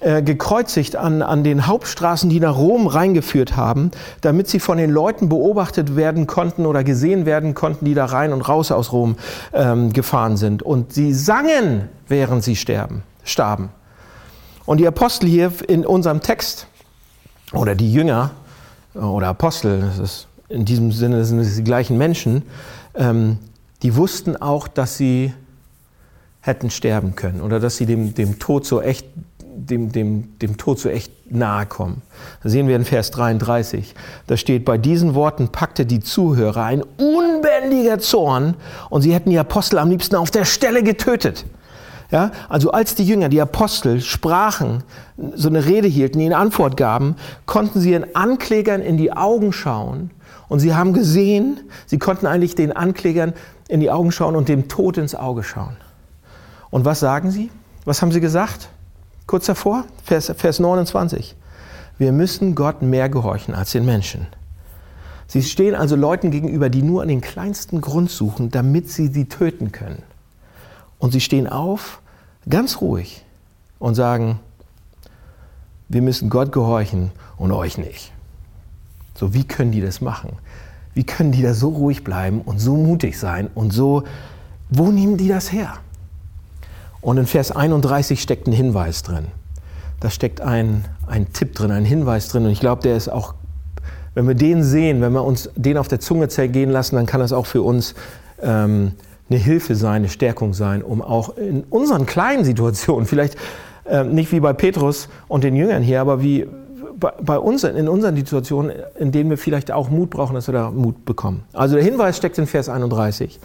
äh, 0.05 0.23
gekreuzigt 0.23 0.97
an, 0.97 1.23
an 1.23 1.45
den 1.45 1.67
Hauptstraßen, 1.67 2.29
die 2.29 2.39
nach 2.39 2.59
Rom 2.59 2.87
reingeführt 2.87 3.57
haben, 3.57 3.91
damit 4.21 4.49
sie 4.49 4.61
von 4.61 4.77
den 4.77 4.91
Leuten 4.91 5.31
beobachtet 5.31 5.97
werden 5.97 6.27
konnten 6.27 6.67
oder 6.67 6.85
gesehen 6.85 7.25
werden 7.25 7.55
konnten, 7.55 7.87
die 7.87 7.95
da 7.95 8.05
rein 8.05 8.35
und 8.35 8.43
raus 8.43 8.71
aus 8.71 8.93
Rom 8.93 9.17
ähm, 9.55 9.95
gefahren 9.95 10.37
sind. 10.37 10.63
Und 10.63 10.93
sie 10.93 11.15
sangen, 11.15 11.89
während 12.07 12.45
sie 12.45 12.55
sterben, 12.55 13.03
starben. 13.25 13.71
Und 14.67 14.77
die 14.77 14.87
Apostel 14.87 15.27
hier 15.27 15.51
in 15.69 15.87
unserem 15.87 16.21
Text 16.21 16.67
oder 17.55 17.75
die 17.75 17.91
Jünger 17.91 18.33
oder 18.93 19.29
Apostel, 19.29 19.81
das 19.81 19.99
ist 19.99 20.29
in 20.51 20.67
diesem 20.67 20.93
Sinne 20.93 21.25
sind 21.25 21.39
es 21.39 21.57
die 21.57 21.65
gleichen 21.65 21.97
Menschen, 21.97 22.43
ähm, 22.95 23.39
die 23.83 23.97
wussten 23.97 24.37
auch, 24.37 24.69
dass 24.69 24.99
sie 24.99 25.33
hätten 26.43 26.69
sterben 26.69 27.17
können 27.17 27.41
oder 27.41 27.59
dass 27.59 27.79
sie 27.79 27.87
dem, 27.87 28.13
dem 28.13 28.39
Tod 28.39 28.67
so 28.67 28.83
echt 28.83 29.07
dem, 29.55 29.93
dem, 29.93 30.39
dem 30.39 30.57
Tod 30.57 30.79
so 30.79 30.89
echt 30.89 31.13
nahe 31.31 31.67
kommen. 31.67 32.03
Da 32.43 32.49
sehen 32.49 32.69
wir 32.69 32.77
in 32.77 32.85
Vers 32.85 33.11
33. 33.13 33.95
Da 34.27 34.37
steht, 34.37 34.65
bei 34.65 34.79
diesen 34.79 35.15
Worten 35.15 35.49
packte 35.49 35.87
die 35.87 36.01
Zuhörer 36.01 36.65
ein 36.65 36.83
unbändiger 36.83 37.99
Zorn 37.99 38.55
und 38.91 39.03
sie 39.03 39.15
hätten 39.15 39.31
die 39.31 39.39
Apostel 39.39 39.79
am 39.79 39.91
liebsten 39.91 40.17
auf 40.17 40.31
der 40.31 40.45
Stelle 40.45 40.83
getötet. 40.83 41.45
Ja, 42.11 42.31
also 42.49 42.71
als 42.71 42.95
die 42.95 43.05
Jünger, 43.05 43.29
die 43.29 43.41
Apostel 43.41 44.01
sprachen, 44.01 44.85
so 45.35 45.49
eine 45.49 45.65
Rede 45.65 45.89
hielten, 45.89 46.21
ihnen 46.21 46.35
Antwort 46.35 46.77
gaben, 46.77 47.17
konnten 47.47 47.81
sie 47.81 47.93
ihren 47.93 48.15
Anklägern 48.15 48.83
in 48.83 48.97
die 48.97 49.13
Augen 49.13 49.53
schauen 49.53 50.11
und 50.49 50.61
sie 50.61 50.75
haben 50.75 50.93
gesehen, 50.93 51.61
sie 51.87 51.99
konnten 51.99 52.27
eigentlich 52.27 52.55
den 52.55 52.73
Anklägern 52.73 53.33
in 53.69 53.81
die 53.81 53.91
Augen 53.91 54.13
schauen 54.13 54.37
und 54.37 54.49
dem 54.49 54.69
Tod 54.69 54.99
ins 54.99 55.15
Auge 55.15 55.43
schauen. 55.43 55.77
Und 56.71 56.85
was 56.85 57.01
sagen 57.01 57.31
sie? 57.31 57.51
Was 57.85 58.03
haben 58.03 58.13
sie 58.13 58.21
gesagt? 58.21 58.69
Kurz 59.26 59.47
davor, 59.47 59.85
Vers, 60.04 60.33
Vers 60.37 60.61
29. 60.61 61.35
Wir 61.99 62.12
müssen 62.12 62.54
Gott 62.54 62.83
mehr 62.83 63.09
gehorchen 63.09 63.54
als 63.54 63.73
den 63.73 63.85
Menschen. 63.85 64.26
Sie 65.26 65.43
stehen 65.43 65.75
also 65.75 65.97
Leuten 65.97 66.31
gegenüber, 66.31 66.69
die 66.69 66.83
nur 66.83 67.02
an 67.02 67.09
den 67.09 67.21
kleinsten 67.21 67.81
Grund 67.81 68.11
suchen, 68.11 68.50
damit 68.50 68.90
sie 68.90 69.09
sie 69.09 69.25
töten 69.25 69.73
können. 69.73 70.02
Und 70.99 71.12
sie 71.12 71.21
stehen 71.21 71.49
auf, 71.49 72.00
ganz 72.49 72.81
ruhig, 72.81 73.25
und 73.78 73.95
sagen, 73.95 74.40
wir 75.88 76.02
müssen 76.02 76.31
Gott 76.31 76.52
gehorchen 76.52 77.11
und 77.37 77.52
euch 77.52 77.78
nicht. 77.78 78.12
So, 79.14 79.35
wie 79.35 79.45
können 79.45 79.73
die 79.73 79.81
das 79.81 80.00
machen? 80.00 80.38
Wie 80.95 81.04
können 81.04 81.33
die 81.33 81.43
da 81.43 81.54
so 81.54 81.69
ruhig 81.69 82.04
bleiben 82.04 82.40
und 82.40 82.59
so 82.59 82.76
mutig 82.76 83.19
sein 83.19 83.49
und 83.54 83.73
so, 83.73 84.04
wo 84.71 84.90
nehmen 84.90 85.16
die 85.16 85.28
das 85.28 85.52
her? 85.52 85.78
Und 87.05 87.19
in 87.19 87.27
Vers 87.27 87.53
31 87.53 88.23
steckt 88.23 88.49
ein 88.49 88.53
Hinweis 88.53 89.03
drin. 89.03 89.27
Da 90.01 90.09
steckt 90.09 90.41
ein, 90.41 90.87
ein 91.07 91.35
Tipp 91.35 91.55
drin, 91.55 91.71
ein 91.71 91.85
Hinweis 91.85 92.29
drin. 92.29 92.47
Und 92.47 92.51
ich 92.51 92.61
glaube, 92.61 92.81
der 92.81 92.97
ist 92.97 93.09
auch, 93.09 93.35
wenn 94.15 94.27
wir 94.27 94.35
den 94.35 94.63
sehen, 94.65 95.03
wenn 95.03 95.13
wir 95.13 95.23
uns 95.23 95.51
den 95.55 95.77
auf 95.77 95.87
der 95.87 96.01
Zunge 96.01 96.29
zergehen 96.29 96.71
lassen, 96.71 96.97
dann 96.97 97.05
kann 97.05 97.21
das 97.21 97.35
auch 97.35 97.45
für 97.45 97.61
uns 97.61 97.95
ähm, 98.41 98.93
eine 99.29 99.39
Hilfe 99.39 99.75
sein, 99.75 99.97
eine 99.97 100.09
Stärkung 100.09 100.55
sein, 100.55 100.83
um 100.83 101.03
auch 101.03 101.37
in 101.37 101.65
unseren 101.65 102.07
kleinen 102.07 102.43
Situationen, 102.43 103.07
vielleicht 103.07 103.37
äh, 103.85 104.03
nicht 104.03 104.33
wie 104.33 104.41
bei 104.41 104.55
Petrus 104.55 105.11
und 105.29 105.45
den 105.45 105.57
Jüngern 105.57 105.83
hier, 105.83 106.01
aber 106.01 106.23
wie, 106.23 106.47
bei 106.99 107.39
uns, 107.39 107.65
in 107.65 107.89
unseren 107.89 108.17
Situationen, 108.17 108.73
in 108.99 109.13
denen 109.13 109.31
wir 109.31 109.39
vielleicht 109.39 109.73
auch 109.73 109.91
Mut 109.91 110.11
brauchen, 110.11 110.35
dass 110.35 110.49
wir 110.49 110.53
da 110.53 110.71
Mut 110.71 111.05
bekommen. 111.05 111.45
Also 111.53 111.75
der 111.75 111.85
Hinweis 111.85 112.17
steckt 112.17 112.39
in 112.39 112.47
Vers 112.47 112.69
31. 112.69 113.41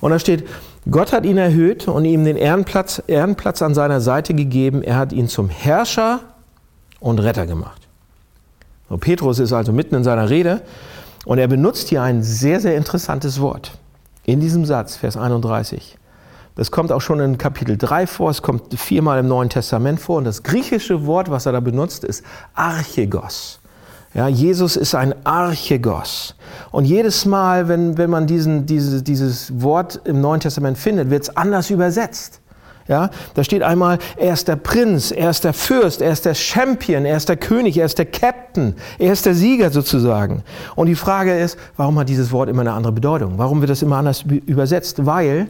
Und 0.00 0.10
da 0.10 0.18
steht, 0.18 0.44
Gott 0.90 1.12
hat 1.12 1.24
ihn 1.24 1.38
erhöht 1.38 1.88
und 1.88 2.04
ihm 2.04 2.24
den 2.24 2.36
Ehrenplatz, 2.36 3.02
Ehrenplatz 3.06 3.62
an 3.62 3.74
seiner 3.74 4.00
Seite 4.00 4.34
gegeben. 4.34 4.82
Er 4.82 4.96
hat 4.96 5.12
ihn 5.12 5.28
zum 5.28 5.48
Herrscher 5.48 6.20
und 7.00 7.18
Retter 7.18 7.46
gemacht. 7.46 7.82
So, 8.88 8.96
Petrus 8.96 9.38
ist 9.38 9.52
also 9.52 9.72
mitten 9.72 9.94
in 9.94 10.04
seiner 10.04 10.30
Rede 10.30 10.62
und 11.24 11.38
er 11.38 11.48
benutzt 11.48 11.88
hier 11.88 12.02
ein 12.02 12.22
sehr, 12.22 12.60
sehr 12.60 12.76
interessantes 12.76 13.40
Wort. 13.40 13.72
In 14.24 14.40
diesem 14.40 14.64
Satz, 14.64 14.96
Vers 14.96 15.16
31. 15.16 15.96
Das 16.56 16.70
kommt 16.70 16.92
auch 16.92 17.00
schon 17.00 17.18
in 17.18 17.36
Kapitel 17.36 17.76
3 17.76 18.06
vor, 18.06 18.30
es 18.30 18.40
kommt 18.40 18.78
viermal 18.78 19.18
im 19.18 19.26
Neuen 19.26 19.48
Testament 19.48 19.98
vor 19.98 20.18
und 20.18 20.24
das 20.24 20.44
griechische 20.44 21.04
Wort, 21.04 21.28
was 21.30 21.46
er 21.46 21.52
da 21.52 21.60
benutzt, 21.60 22.04
ist 22.04 22.22
Archegos. 22.54 23.60
Ja, 24.14 24.28
Jesus 24.28 24.76
ist 24.76 24.94
ein 24.94 25.12
Archegos. 25.26 26.36
Und 26.70 26.84
jedes 26.84 27.24
Mal, 27.24 27.66
wenn, 27.66 27.98
wenn 27.98 28.08
man 28.08 28.28
diesen, 28.28 28.64
diese, 28.66 29.02
dieses 29.02 29.60
Wort 29.60 30.00
im 30.04 30.20
Neuen 30.20 30.38
Testament 30.38 30.78
findet, 30.78 31.10
wird 31.10 31.24
es 31.24 31.36
anders 31.36 31.70
übersetzt. 31.70 32.40
Ja, 32.86 33.10
da 33.32 33.42
steht 33.42 33.62
einmal, 33.62 33.98
er 34.16 34.34
ist 34.34 34.46
der 34.46 34.56
Prinz, 34.56 35.10
er 35.10 35.30
ist 35.30 35.42
der 35.42 35.54
Fürst, 35.54 36.02
er 36.02 36.12
ist 36.12 36.26
der 36.26 36.34
Champion, 36.34 37.06
er 37.06 37.16
ist 37.16 37.28
der 37.28 37.38
König, 37.38 37.78
er 37.78 37.86
ist 37.86 37.98
der 37.98 38.04
Captain, 38.04 38.76
er 38.98 39.12
ist 39.12 39.24
der 39.26 39.34
Sieger 39.34 39.70
sozusagen. 39.70 40.44
Und 40.76 40.86
die 40.86 40.94
Frage 40.94 41.36
ist, 41.36 41.58
warum 41.76 41.98
hat 41.98 42.08
dieses 42.10 42.30
Wort 42.30 42.48
immer 42.48 42.60
eine 42.60 42.72
andere 42.72 42.92
Bedeutung? 42.92 43.38
Warum 43.38 43.60
wird 43.60 43.70
das 43.70 43.82
immer 43.82 43.96
anders 43.96 44.22
übersetzt? 44.22 45.06
Weil 45.06 45.48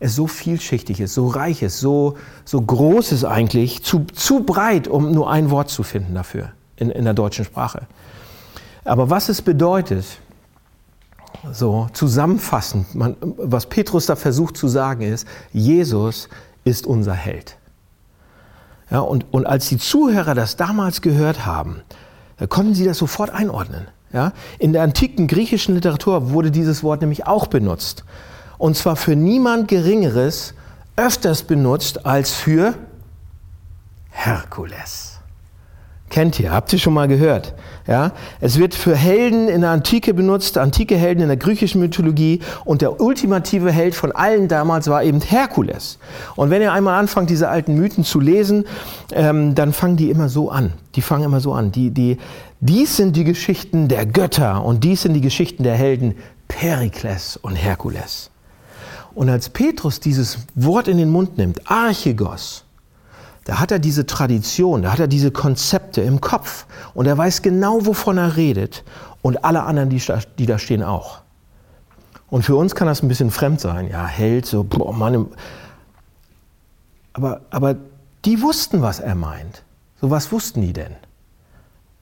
es 0.00 0.14
so 0.14 0.26
vielschichtig 0.26 1.00
ist, 1.00 1.14
so 1.14 1.26
reich 1.26 1.62
ist, 1.62 1.80
so, 1.80 2.16
so 2.44 2.60
groß 2.60 3.12
ist 3.12 3.24
eigentlich, 3.24 3.82
zu, 3.82 4.04
zu 4.14 4.44
breit, 4.44 4.86
um 4.86 5.12
nur 5.12 5.30
ein 5.30 5.50
Wort 5.50 5.70
zu 5.70 5.82
finden 5.82 6.14
dafür 6.14 6.52
in, 6.76 6.90
in 6.90 7.04
der 7.04 7.14
deutschen 7.14 7.44
Sprache. 7.44 7.86
Aber 8.84 9.10
was 9.10 9.28
es 9.28 9.42
bedeutet, 9.42 10.04
so 11.52 11.88
zusammenfassend, 11.92 12.94
man, 12.94 13.16
was 13.20 13.66
Petrus 13.66 14.06
da 14.06 14.16
versucht 14.16 14.56
zu 14.56 14.68
sagen 14.68 15.02
ist, 15.02 15.26
Jesus 15.52 16.28
ist 16.64 16.86
unser 16.86 17.14
Held. 17.14 17.56
Ja, 18.90 19.00
und, 19.00 19.26
und 19.32 19.46
als 19.46 19.68
die 19.68 19.78
Zuhörer 19.78 20.34
das 20.34 20.56
damals 20.56 21.02
gehört 21.02 21.44
haben, 21.44 21.82
konnten 22.48 22.74
sie 22.74 22.84
das 22.84 22.98
sofort 22.98 23.30
einordnen. 23.30 23.88
Ja? 24.12 24.32
In 24.58 24.72
der 24.72 24.82
antiken 24.82 25.26
griechischen 25.26 25.74
Literatur 25.74 26.30
wurde 26.30 26.50
dieses 26.50 26.82
Wort 26.82 27.00
nämlich 27.00 27.26
auch 27.26 27.48
benutzt 27.48 28.04
und 28.58 28.76
zwar 28.76 28.96
für 28.96 29.16
niemand 29.16 29.68
Geringeres 29.68 30.54
öfters 30.96 31.44
benutzt 31.44 32.04
als 32.04 32.32
für 32.34 32.74
Herkules. 34.10 35.18
Kennt 36.10 36.40
ihr, 36.40 36.50
habt 36.50 36.72
ihr 36.72 36.78
schon 36.78 36.94
mal 36.94 37.06
gehört? 37.06 37.54
Ja? 37.86 38.12
Es 38.40 38.58
wird 38.58 38.74
für 38.74 38.96
Helden 38.96 39.48
in 39.48 39.60
der 39.60 39.70
Antike 39.70 40.14
benutzt, 40.14 40.56
antike 40.56 40.96
Helden 40.96 41.20
in 41.20 41.28
der 41.28 41.36
griechischen 41.36 41.80
Mythologie 41.82 42.40
und 42.64 42.80
der 42.80 43.00
ultimative 43.00 43.70
Held 43.70 43.94
von 43.94 44.12
allen 44.12 44.48
damals 44.48 44.88
war 44.88 45.02
eben 45.04 45.20
Herkules. 45.20 45.98
Und 46.34 46.48
wenn 46.48 46.62
ihr 46.62 46.72
einmal 46.72 46.98
anfangt, 46.98 47.28
diese 47.28 47.50
alten 47.50 47.74
Mythen 47.74 48.04
zu 48.04 48.20
lesen, 48.20 48.64
ähm, 49.12 49.54
dann 49.54 49.74
fangen 49.74 49.98
die 49.98 50.10
immer 50.10 50.30
so 50.30 50.50
an. 50.50 50.72
Die 50.94 51.02
fangen 51.02 51.24
immer 51.24 51.40
so 51.40 51.52
an. 51.52 51.72
Die, 51.72 51.90
die, 51.90 52.16
dies 52.60 52.96
sind 52.96 53.14
die 53.14 53.24
Geschichten 53.24 53.88
der 53.88 54.06
Götter 54.06 54.64
und 54.64 54.84
dies 54.84 55.02
sind 55.02 55.12
die 55.12 55.20
Geschichten 55.20 55.62
der 55.62 55.74
Helden 55.74 56.14
Perikles 56.48 57.36
und 57.36 57.54
Herkules. 57.54 58.30
Und 59.18 59.28
als 59.30 59.48
Petrus 59.48 59.98
dieses 59.98 60.38
Wort 60.54 60.86
in 60.86 60.96
den 60.96 61.10
Mund 61.10 61.38
nimmt, 61.38 61.68
Archegos, 61.68 62.62
da 63.46 63.58
hat 63.58 63.72
er 63.72 63.80
diese 63.80 64.06
Tradition, 64.06 64.82
da 64.82 64.92
hat 64.92 65.00
er 65.00 65.08
diese 65.08 65.32
Konzepte 65.32 66.02
im 66.02 66.20
Kopf 66.20 66.66
und 66.94 67.06
er 67.06 67.18
weiß 67.18 67.42
genau, 67.42 67.84
wovon 67.84 68.16
er 68.16 68.36
redet 68.36 68.84
und 69.20 69.44
alle 69.44 69.64
anderen, 69.64 69.90
die, 69.90 70.00
die 70.38 70.46
da 70.46 70.56
stehen, 70.60 70.84
auch. 70.84 71.18
Und 72.30 72.44
für 72.44 72.54
uns 72.54 72.76
kann 72.76 72.86
das 72.86 73.02
ein 73.02 73.08
bisschen 73.08 73.32
fremd 73.32 73.60
sein. 73.60 73.88
Ja, 73.90 74.06
Held, 74.06 74.46
so, 74.46 74.62
boah, 74.62 74.92
Mann. 74.92 75.26
Aber, 77.12 77.40
aber 77.50 77.74
die 78.24 78.40
wussten, 78.40 78.82
was 78.82 79.00
er 79.00 79.16
meint. 79.16 79.64
So, 80.00 80.10
was 80.10 80.30
wussten 80.30 80.60
die 80.60 80.72
denn? 80.72 80.94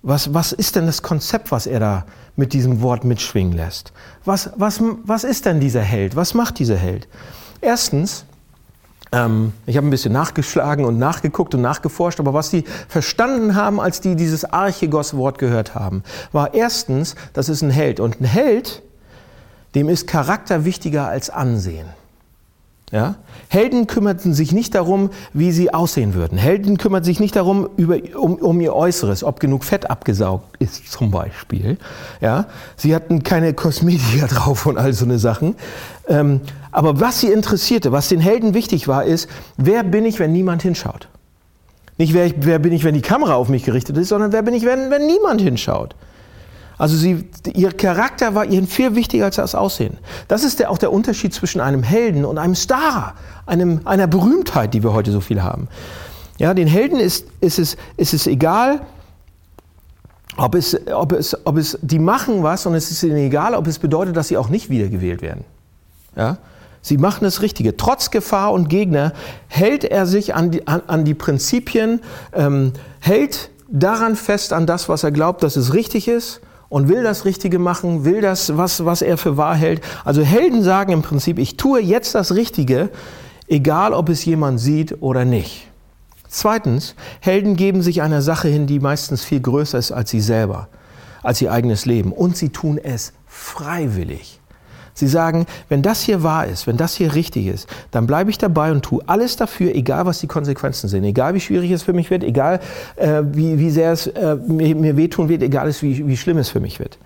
Was, 0.06 0.32
was 0.32 0.52
ist 0.52 0.76
denn 0.76 0.86
das 0.86 1.02
Konzept, 1.02 1.50
was 1.50 1.66
er 1.66 1.80
da 1.80 2.06
mit 2.36 2.52
diesem 2.52 2.80
Wort 2.80 3.02
mitschwingen 3.02 3.52
lässt? 3.52 3.92
Was, 4.25 4.50
was, 4.54 4.80
was 5.02 5.25
ist 5.25 5.46
denn 5.46 5.58
dieser 5.58 5.80
Held? 5.80 6.14
Was 6.14 6.32
macht 6.32 6.60
dieser 6.60 6.76
Held? 6.76 7.08
Erstens, 7.60 8.25
ähm, 9.10 9.52
ich 9.66 9.76
habe 9.76 9.84
ein 9.84 9.90
bisschen 9.90 10.12
nachgeschlagen 10.12 10.84
und 10.84 11.00
nachgeguckt 11.00 11.56
und 11.56 11.60
nachgeforscht, 11.60 12.20
aber 12.20 12.34
was 12.34 12.50
die 12.50 12.62
verstanden 12.86 13.56
haben, 13.56 13.80
als 13.80 14.00
die 14.00 14.14
dieses 14.14 14.44
Archegos-Wort 14.44 15.38
gehört 15.38 15.75
haben, 15.75 16.04
war 16.30 16.54
erstens, 16.54 17.16
das 17.32 17.48
ist 17.48 17.62
ein 17.62 17.70
Held. 17.70 17.98
Und 17.98 18.20
ein 18.20 18.26
Held, 18.26 18.84
dem 19.75 19.88
ist 19.88 20.06
Charakter 20.06 20.64
wichtiger 20.64 21.08
als 21.08 21.30
Ansehen. 21.30 21.88
Ja? 22.93 23.16
Helden 23.49 23.88
kümmerten 23.88 24.33
sich 24.33 24.52
nicht 24.52 24.75
darum, 24.76 25.11
wie 25.33 25.50
sie 25.50 25.75
aussehen 25.75 26.14
würden. 26.14 26.38
Helden 26.38 26.78
kümmerten 26.78 27.05
sich 27.05 27.19
nicht 27.19 27.35
darum, 27.35 27.69
über, 27.76 27.97
um, 28.16 28.37
um, 28.37 28.61
ihr 28.61 28.75
Äußeres, 28.75 29.25
ob 29.25 29.40
genug 29.40 29.64
Fett 29.64 29.90
abgesaugt 29.90 30.57
ist 30.61 30.90
zum 30.90 31.11
Beispiel. 31.11 31.78
Ja? 32.21 32.47
Sie 32.76 32.95
hatten 32.95 33.25
keine 33.25 33.55
Kosmetika 33.55 34.26
drauf 34.28 34.66
und 34.66 34.78
all 34.78 34.93
so 34.93 35.05
eine 35.05 35.19
Sachen. 35.19 35.57
Ähm, 36.07 36.40
aber 36.71 37.00
was 37.00 37.21
sie 37.21 37.28
interessierte, 37.28 37.90
was 37.90 38.09
den 38.09 38.21
Helden 38.21 38.55
wichtig 38.55 38.87
war, 38.87 39.05
ist, 39.05 39.28
wer 39.57 39.83
bin 39.83 40.05
ich, 40.05 40.21
wenn 40.21 40.33
niemand 40.33 40.62
hinschaut? 40.62 41.09
Nicht 41.99 42.14
wer, 42.14 42.26
ich, 42.26 42.35
wer 42.38 42.61
bin 42.61 42.73
ich, 42.73 42.85
wenn 42.85 42.95
die 42.95 43.02
Kamera 43.02 43.35
auf 43.35 43.49
mich 43.49 43.64
gerichtet 43.64 43.97
ist, 43.97 44.11
sondern 44.11 44.31
wer 44.31 44.43
bin 44.43 44.55
ich, 44.55 44.64
wenn, 44.64 44.90
wenn 44.90 45.07
niemand 45.07 45.40
hinschaut? 45.40 45.97
Also 46.78 46.97
sie, 46.97 47.25
ihr 47.54 47.73
Charakter 47.73 48.35
war 48.35 48.45
ihnen 48.45 48.66
viel 48.66 48.95
wichtiger 48.95 49.25
als 49.25 49.37
das 49.37 49.54
Aussehen. 49.54 49.97
Das 50.28 50.45
ist 50.45 50.59
der, 50.61 50.71
auch 50.71 50.78
der 50.78 50.92
Unterschied 50.92 51.33
zwischen 51.33 51.61
einem 51.61 51.83
Helden 51.83 52.25
und 52.25 52.37
einem 52.37 52.54
Star, 52.54 53.14
einem, 53.47 53.80
einer 53.85 54.06
Berühmtheit, 54.06 54.75
die 54.75 54.83
wir 54.83 54.92
heute 54.92 55.11
so 55.11 55.21
viel 55.21 55.42
haben. 55.42 55.68
Ja, 56.38 56.52
den 56.52 56.68
Helden 56.68 57.00
ist, 57.00 57.26
ist, 57.40 57.59
es, 57.59 57.76
ist 57.97 58.12
es 58.12 58.26
egal, 58.26 58.83
ob 60.37 60.54
es, 60.54 60.78
ob, 60.92 61.12
es, 61.12 61.47
ob 61.47 61.56
es, 61.56 61.78
die 61.80 61.99
machen 61.99 62.42
was 62.42 62.66
und 62.66 62.75
es 62.75 62.90
ist 62.90 63.02
ihnen 63.02 63.16
egal, 63.16 63.54
ob 63.54 63.66
es 63.66 63.78
bedeutet, 63.78 64.14
dass 64.14 64.28
sie 64.28 64.37
auch 64.37 64.50
nicht 64.50 64.68
wiedergewählt 64.68 65.23
werden. 65.23 65.45
Ja? 66.14 66.37
Sie 66.83 66.99
machen 66.99 67.25
das 67.25 67.40
Richtige. 67.40 67.78
Trotz 67.78 68.11
Gefahr 68.11 68.52
und 68.52 68.68
Gegner 68.68 69.14
hält 69.49 69.83
er 69.83 70.04
sich 70.04 70.35
an 70.35 70.50
die, 70.50 70.68
an, 70.68 70.83
an 70.87 71.06
die 71.06 71.14
Prinzipien, 71.14 72.00
ähm, 72.35 72.75
hält 73.00 73.49
daran 73.71 74.14
fest, 74.14 74.52
an 74.52 74.66
das, 74.66 74.90
was 74.90 75.04
er 75.04 75.11
glaubt, 75.11 75.42
dass 75.42 75.56
es 75.56 75.73
richtig 75.73 76.06
ist 76.06 76.42
und 76.68 76.88
will 76.88 77.02
das 77.02 77.25
Richtige 77.25 77.58
machen, 77.58 78.04
will 78.04 78.20
das, 78.20 78.56
was, 78.56 78.85
was 78.85 79.02
er 79.02 79.18
für 79.18 79.37
wahr 79.37 79.54
hält. 79.54 79.82
Also 80.04 80.23
Helden 80.23 80.62
sagen 80.62 80.92
im 80.92 81.02
Prinzip, 81.02 81.38
ich 81.38 81.56
tue 81.56 81.80
jetzt 81.80 82.14
das 82.14 82.35
Richtige, 82.35 82.90
egal 83.49 83.92
ob 83.92 84.08
es 84.08 84.25
jemand 84.25 84.61
sieht 84.61 85.00
oder 85.00 85.25
nicht. 85.25 85.68
Zweitens, 86.28 86.94
Helden 87.20 87.56
geben 87.56 87.82
sich 87.82 88.02
einer 88.02 88.20
Sache 88.20 88.49
hin, 88.49 88.66
die 88.66 88.80
meistens 88.80 89.25
viel 89.25 89.40
größer 89.40 89.78
ist 89.78 89.92
als 89.92 90.11
sie 90.11 90.20
selber, 90.20 90.68
als 91.23 91.40
ihr 91.40 91.52
eigenes 91.52 91.87
Leben. 91.87 92.12
Und 92.12 92.37
sie 92.37 92.50
tun 92.50 92.78
es 92.78 93.12
freiwillig. 93.26 94.40
Sie 94.97 95.09
sagen, 95.09 95.45
wenn 95.69 95.83
das 95.83 96.00
hier 96.00 96.23
wahr 96.23 96.47
ist, 96.47 96.67
wenn 96.67 96.79
das 96.79 96.95
hier 96.95 97.15
richtig 97.15 97.49
ist, 97.49 97.69
dann 97.91 98.07
bleibe 98.07 98.31
ich 98.31 98.38
dabei 98.38 98.73
und 98.73 98.83
tue 98.83 99.03
alles 99.07 99.37
dafür, 99.37 99.75
egal 99.75 100.07
was 100.07 100.21
die 100.21 100.26
Konsequenzen 100.26 100.88
sind, 100.88 101.05
egal 101.05 101.35
wie 101.35 101.41
schwierig 101.41 101.71
es 101.71 101.83
für 101.83 101.93
mich 101.93 102.11
wird, 102.11 102.25
egal 102.25 102.61
äh, 102.97 103.23
wie, 103.31 103.59
wie 103.59 103.71
sehr 103.71 103.93
es 103.93 104.07
äh, 104.07 104.37
mir, 104.37 104.75
mir, 104.75 104.97
wehtun 104.97 105.29
wird, 105.29 105.43
egal 105.43 105.71
wie, 105.83 106.09
wie 106.09 106.17
schlimm 106.17 106.38
es 106.38 106.49
für 106.49 106.61
mich 106.61 106.81
wird. 106.81 106.97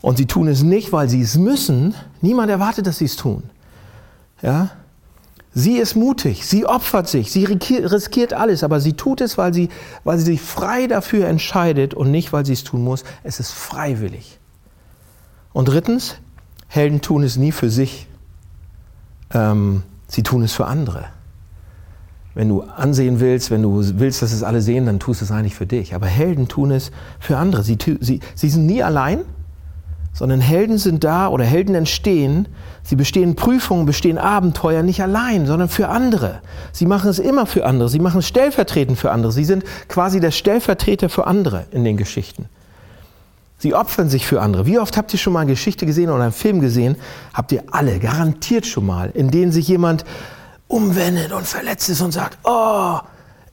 Und 0.00 0.16
sie 0.16 0.24
tun 0.24 0.48
es 0.48 0.62
nicht, 0.62 0.90
weil 0.90 1.06
sie 1.10 1.20
es 1.20 1.36
müssen. 1.36 1.94
Niemand 2.22 2.50
erwartet, 2.50 2.86
dass 2.86 2.96
sie 2.96 3.04
es 3.04 3.16
tun. 3.16 3.42
Ja? 4.40 4.70
Sie 5.52 5.76
ist 5.76 5.96
mutig, 5.96 6.46
sie 6.46 6.64
opfert 6.64 7.08
sich, 7.08 7.30
sie 7.30 7.44
riskiert 7.44 8.32
alles, 8.32 8.64
aber 8.64 8.80
sie 8.80 8.94
tut 8.94 9.20
es, 9.20 9.36
weil 9.36 9.52
sie, 9.52 9.68
weil 10.04 10.16
sie 10.16 10.24
sich 10.24 10.40
frei 10.40 10.86
dafür 10.86 11.26
entscheidet 11.26 11.92
und 11.92 12.10
nicht, 12.10 12.32
weil 12.32 12.46
sie 12.46 12.54
es 12.54 12.64
tun 12.64 12.82
muss. 12.82 13.04
Es 13.22 13.38
ist 13.38 13.50
freiwillig. 13.50 14.38
Und 15.52 15.68
drittens, 15.68 16.16
Helden 16.72 17.00
tun 17.00 17.24
es 17.24 17.36
nie 17.36 17.50
für 17.50 17.68
sich, 17.68 18.06
ähm, 19.34 19.82
sie 20.06 20.22
tun 20.22 20.44
es 20.44 20.52
für 20.52 20.66
andere. 20.66 21.06
Wenn 22.32 22.48
du 22.48 22.62
ansehen 22.62 23.18
willst, 23.18 23.50
wenn 23.50 23.62
du 23.62 23.82
willst, 23.98 24.22
dass 24.22 24.32
es 24.32 24.44
alle 24.44 24.62
sehen, 24.62 24.86
dann 24.86 25.00
tust 25.00 25.20
du 25.20 25.24
es 25.24 25.32
eigentlich 25.32 25.56
für 25.56 25.66
dich. 25.66 25.96
Aber 25.96 26.06
Helden 26.06 26.46
tun 26.46 26.70
es 26.70 26.92
für 27.18 27.36
andere. 27.36 27.64
Sie, 27.64 27.76
sie, 27.98 28.20
sie 28.36 28.48
sind 28.48 28.66
nie 28.66 28.84
allein, 28.84 29.22
sondern 30.12 30.40
Helden 30.40 30.78
sind 30.78 31.02
da 31.02 31.26
oder 31.26 31.44
Helden 31.44 31.74
entstehen. 31.74 32.46
Sie 32.84 32.94
bestehen 32.94 33.34
Prüfungen, 33.34 33.84
bestehen 33.84 34.16
Abenteuer 34.16 34.84
nicht 34.84 35.02
allein, 35.02 35.46
sondern 35.46 35.68
für 35.68 35.88
andere. 35.88 36.40
Sie 36.70 36.86
machen 36.86 37.10
es 37.10 37.18
immer 37.18 37.46
für 37.46 37.66
andere. 37.66 37.88
Sie 37.88 37.98
machen 37.98 38.20
es 38.20 38.28
stellvertretend 38.28 38.96
für 38.96 39.10
andere. 39.10 39.32
Sie 39.32 39.44
sind 39.44 39.64
quasi 39.88 40.20
der 40.20 40.30
Stellvertreter 40.30 41.08
für 41.08 41.26
andere 41.26 41.66
in 41.72 41.82
den 41.82 41.96
Geschichten. 41.96 42.46
Sie 43.60 43.74
opfern 43.74 44.08
sich 44.08 44.26
für 44.26 44.40
andere. 44.40 44.64
Wie 44.64 44.78
oft 44.78 44.96
habt 44.96 45.12
ihr 45.12 45.18
schon 45.18 45.34
mal 45.34 45.40
eine 45.40 45.50
Geschichte 45.50 45.84
gesehen 45.84 46.08
oder 46.08 46.22
einen 46.22 46.32
Film 46.32 46.60
gesehen? 46.60 46.96
Habt 47.34 47.52
ihr 47.52 47.62
alle 47.70 47.98
garantiert 47.98 48.64
schon 48.64 48.86
mal, 48.86 49.10
in 49.10 49.30
denen 49.30 49.52
sich 49.52 49.68
jemand 49.68 50.06
umwendet 50.66 51.30
und 51.32 51.46
verletzt 51.46 51.90
ist 51.90 52.00
und 52.00 52.12
sagt, 52.12 52.38
oh, 52.44 52.98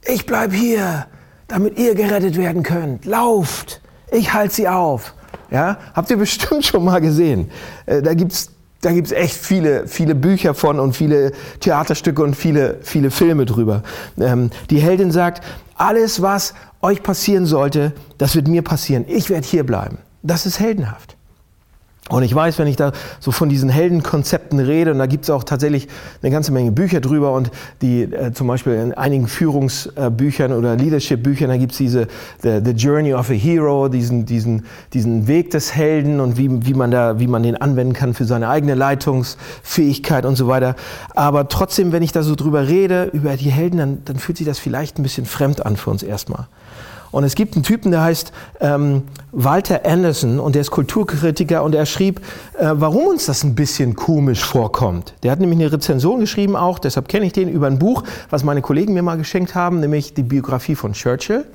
ich 0.05 0.25
bleib 0.25 0.53
hier, 0.53 1.07
damit 1.49 1.77
ihr 1.77 1.93
gerettet 1.93 2.37
werden 2.37 2.63
könnt. 2.63 3.03
Lauft, 3.03 3.81
ich 4.09 4.33
halte 4.33 4.55
sie 4.55 4.69
auf. 4.69 5.13
Ja, 5.51 5.77
habt 5.93 6.09
ihr 6.09 6.17
bestimmt 6.17 6.65
schon 6.65 6.85
mal 6.85 7.01
gesehen. 7.01 7.51
Äh, 7.85 8.01
da 8.01 8.13
gibt's 8.13 8.51
da 8.81 8.91
gibt's 8.91 9.11
echt 9.11 9.35
viele, 9.35 9.87
viele 9.87 10.15
Bücher 10.15 10.53
von 10.53 10.79
und 10.79 10.95
viele 10.95 11.31
Theaterstücke 11.59 12.21
und 12.21 12.35
viele, 12.35 12.77
viele 12.81 13.11
Filme 13.11 13.45
drüber. 13.45 13.83
Ähm, 14.19 14.51
die 14.69 14.79
Heldin 14.79 15.11
sagt, 15.11 15.43
alles, 15.75 16.21
was 16.21 16.53
euch 16.81 17.03
passieren 17.03 17.45
sollte, 17.45 17.93
das 18.17 18.35
wird 18.35 18.47
mir 18.47 18.61
passieren. 18.61 19.05
Ich 19.07 19.29
werde 19.29 19.45
hier 19.45 19.65
bleiben. 19.65 19.97
Das 20.21 20.45
ist 20.45 20.59
heldenhaft. 20.59 21.16
Und 22.09 22.23
ich 22.23 22.33
weiß, 22.33 22.57
wenn 22.57 22.67
ich 22.67 22.77
da 22.77 22.93
so 23.19 23.31
von 23.31 23.49
diesen 23.49 23.69
Heldenkonzepten 23.69 24.59
rede, 24.59 24.91
und 24.91 24.99
da 24.99 25.07
gibt 25.07 25.25
es 25.25 25.29
auch 25.29 25.43
tatsächlich 25.43 25.87
eine 26.21 26.31
ganze 26.31 26.51
Menge 26.51 26.71
Bücher 26.71 27.01
drüber 27.01 27.33
und 27.33 27.51
die 27.81 28.03
äh, 28.03 28.31
zum 28.33 28.47
Beispiel 28.47 28.73
in 28.75 28.93
einigen 28.93 29.27
Führungsbüchern 29.27 30.53
oder 30.53 30.75
Leadership-Büchern, 30.75 31.49
da 31.49 31.57
gibt 31.57 31.73
es 31.73 31.77
diese 31.77 32.07
the, 32.41 32.61
the, 32.63 32.71
Journey 32.71 33.13
of 33.13 33.29
a 33.29 33.33
Hero, 33.33 33.89
diesen, 33.89 34.25
diesen, 34.25 34.65
diesen 34.93 35.27
Weg 35.27 35.51
des 35.51 35.75
Helden 35.75 36.21
und 36.21 36.37
wie, 36.37 36.65
wie, 36.65 36.73
man 36.73 36.91
da, 36.91 37.19
wie 37.19 37.27
man 37.27 37.43
den 37.43 37.57
anwenden 37.57 37.93
kann 37.93 38.13
für 38.13 38.25
seine 38.25 38.47
eigene 38.47 38.75
Leitungsfähigkeit 38.75 40.25
und 40.25 40.35
so 40.35 40.47
weiter. 40.47 40.75
Aber 41.13 41.49
trotzdem, 41.49 41.91
wenn 41.91 42.03
ich 42.03 42.13
da 42.13 42.23
so 42.23 42.35
drüber 42.35 42.67
rede, 42.67 43.09
über 43.11 43.35
die 43.35 43.51
Helden, 43.51 43.77
dann, 43.77 43.97
dann 44.05 44.17
fühlt 44.17 44.37
sich 44.37 44.47
das 44.47 44.59
vielleicht 44.59 44.97
ein 44.97 45.03
bisschen 45.03 45.25
fremd 45.25 45.65
an 45.65 45.75
für 45.75 45.89
uns 45.89 46.03
erstmal. 46.03 46.47
Und 47.11 47.23
es 47.23 47.35
gibt 47.35 47.55
einen 47.55 47.63
Typen, 47.63 47.91
der 47.91 48.01
heißt 48.01 48.31
ähm, 48.59 49.03
Walter 49.31 49.81
Anderson 49.85 50.39
und 50.39 50.55
der 50.55 50.61
ist 50.61 50.71
Kulturkritiker 50.71 51.63
und 51.63 51.75
er 51.75 51.85
schrieb, 51.85 52.19
äh, 52.57 52.71
warum 52.73 53.07
uns 53.07 53.25
das 53.25 53.43
ein 53.43 53.55
bisschen 53.55 53.95
komisch 53.95 54.43
vorkommt. 54.43 55.13
Der 55.23 55.31
hat 55.31 55.39
nämlich 55.39 55.59
eine 55.59 55.71
Rezension 55.71 56.19
geschrieben 56.19 56.55
auch, 56.55 56.79
deshalb 56.79 57.07
kenne 57.07 57.25
ich 57.25 57.33
den, 57.33 57.49
über 57.49 57.67
ein 57.67 57.79
Buch, 57.79 58.03
was 58.29 58.43
meine 58.43 58.61
Kollegen 58.61 58.93
mir 58.93 59.03
mal 59.03 59.17
geschenkt 59.17 59.55
haben, 59.55 59.79
nämlich 59.79 60.13
die 60.13 60.23
Biografie 60.23 60.75
von 60.75 60.93
Churchill. 60.93 61.45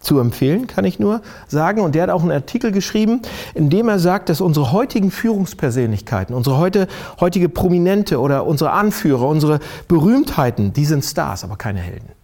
Zu 0.00 0.20
empfehlen, 0.20 0.68
kann 0.68 0.84
ich 0.84 1.00
nur 1.00 1.22
sagen. 1.48 1.80
Und 1.80 1.96
der 1.96 2.04
hat 2.04 2.10
auch 2.10 2.22
einen 2.22 2.30
Artikel 2.30 2.70
geschrieben, 2.70 3.20
in 3.54 3.68
dem 3.68 3.88
er 3.88 3.98
sagt, 3.98 4.28
dass 4.28 4.40
unsere 4.40 4.70
heutigen 4.70 5.10
Führungspersönlichkeiten, 5.10 6.36
unsere 6.36 6.56
heute, 6.56 6.86
heutige 7.18 7.48
Prominente 7.48 8.20
oder 8.20 8.46
unsere 8.46 8.70
Anführer, 8.70 9.26
unsere 9.26 9.58
Berühmtheiten, 9.88 10.72
die 10.72 10.84
sind 10.84 11.04
Stars, 11.04 11.42
aber 11.42 11.56
keine 11.56 11.80
Helden. 11.80 12.17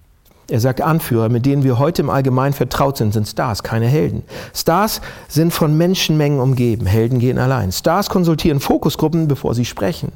Er 0.55 0.61
sagt 0.61 0.81
Anführer, 0.81 1.31
mit 1.31 1.47
denen 1.47 1.65
wir 1.65 1.81
heute 1.81 2.03
im 2.03 2.11
Allgemeinen 2.11 2.53
vertraut 2.53 2.97
sind, 2.97 3.13
sind 3.13 3.27
Stars, 3.27 3.65
keine 3.65 3.89
Helden. 3.89 4.23
Stars 4.55 5.01
sind 5.27 5.53
von 5.53 5.77
Menschenmengen 5.77 6.39
umgeben. 6.39 6.87
Helden 6.87 7.19
gehen 7.19 7.39
allein. 7.39 7.73
Stars 7.73 8.09
konsultieren 8.09 8.61
Fokusgruppen, 8.61 9.27
bevor 9.27 9.57
sie 9.57 9.65
sprechen. 9.65 10.13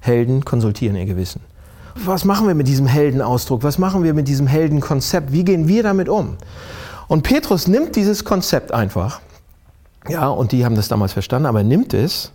Helden 0.00 0.44
konsultieren 0.44 0.96
ihr 0.96 1.06
Gewissen. 1.06 1.40
Was 2.04 2.24
machen 2.24 2.48
wir 2.48 2.56
mit 2.56 2.66
diesem 2.66 2.88
Heldenausdruck? 2.88 3.62
Was 3.62 3.78
machen 3.78 4.02
wir 4.02 4.12
mit 4.12 4.26
diesem 4.26 4.48
Heldenkonzept? 4.48 5.30
Wie 5.30 5.44
gehen 5.44 5.68
wir 5.68 5.84
damit 5.84 6.08
um? 6.08 6.36
Und 7.06 7.22
Petrus 7.22 7.68
nimmt 7.68 7.94
dieses 7.94 8.24
Konzept 8.24 8.72
einfach. 8.72 9.20
Ja, 10.08 10.26
und 10.26 10.50
die 10.50 10.64
haben 10.64 10.74
das 10.74 10.88
damals 10.88 11.12
verstanden, 11.12 11.46
aber 11.46 11.60
er 11.60 11.64
nimmt 11.64 11.94
es, 11.94 12.32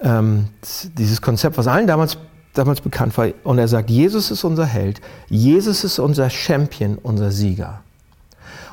ähm, 0.00 0.48
dieses 0.98 1.22
Konzept, 1.22 1.56
was 1.56 1.66
allen 1.66 1.86
damals 1.86 2.18
damals 2.58 2.80
bekannt 2.80 3.16
war. 3.16 3.28
Und 3.44 3.58
er 3.58 3.68
sagt, 3.68 3.90
Jesus 3.90 4.30
ist 4.30 4.44
unser 4.44 4.66
Held, 4.66 5.00
Jesus 5.28 5.84
ist 5.84 5.98
unser 5.98 6.30
Champion, 6.30 6.98
unser 7.02 7.30
Sieger. 7.30 7.80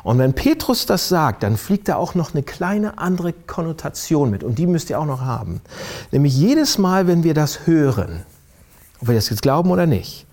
Und 0.03 0.19
wenn 0.19 0.33
Petrus 0.33 0.85
das 0.85 1.07
sagt, 1.07 1.43
dann 1.43 1.55
fliegt 1.55 1.87
da 1.87 1.95
auch 1.95 2.13
noch 2.13 2.33
eine 2.33 2.43
kleine 2.43 2.97
andere 2.97 3.31
Konnotation 3.31 4.29
mit. 4.29 4.43
Und 4.43 4.59
die 4.59 4.67
müsst 4.67 4.89
ihr 4.89 4.99
auch 4.99 5.05
noch 5.05 5.21
haben. 5.21 5.61
Nämlich 6.11 6.37
jedes 6.37 6.77
Mal, 6.77 7.07
wenn 7.07 7.23
wir 7.23 7.33
das 7.33 7.65
hören, 7.65 8.23
ob 8.99 9.07
wir 9.07 9.15
das 9.15 9.29
jetzt 9.29 9.41
glauben 9.41 9.71
oder 9.71 9.85
nicht, 9.85 10.25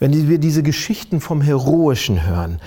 wenn 0.00 0.28
wir 0.28 0.38
diese 0.38 0.62
Geschichten 0.62 1.20
vom 1.20 1.42
Heroischen 1.42 2.26
hören, 2.26 2.58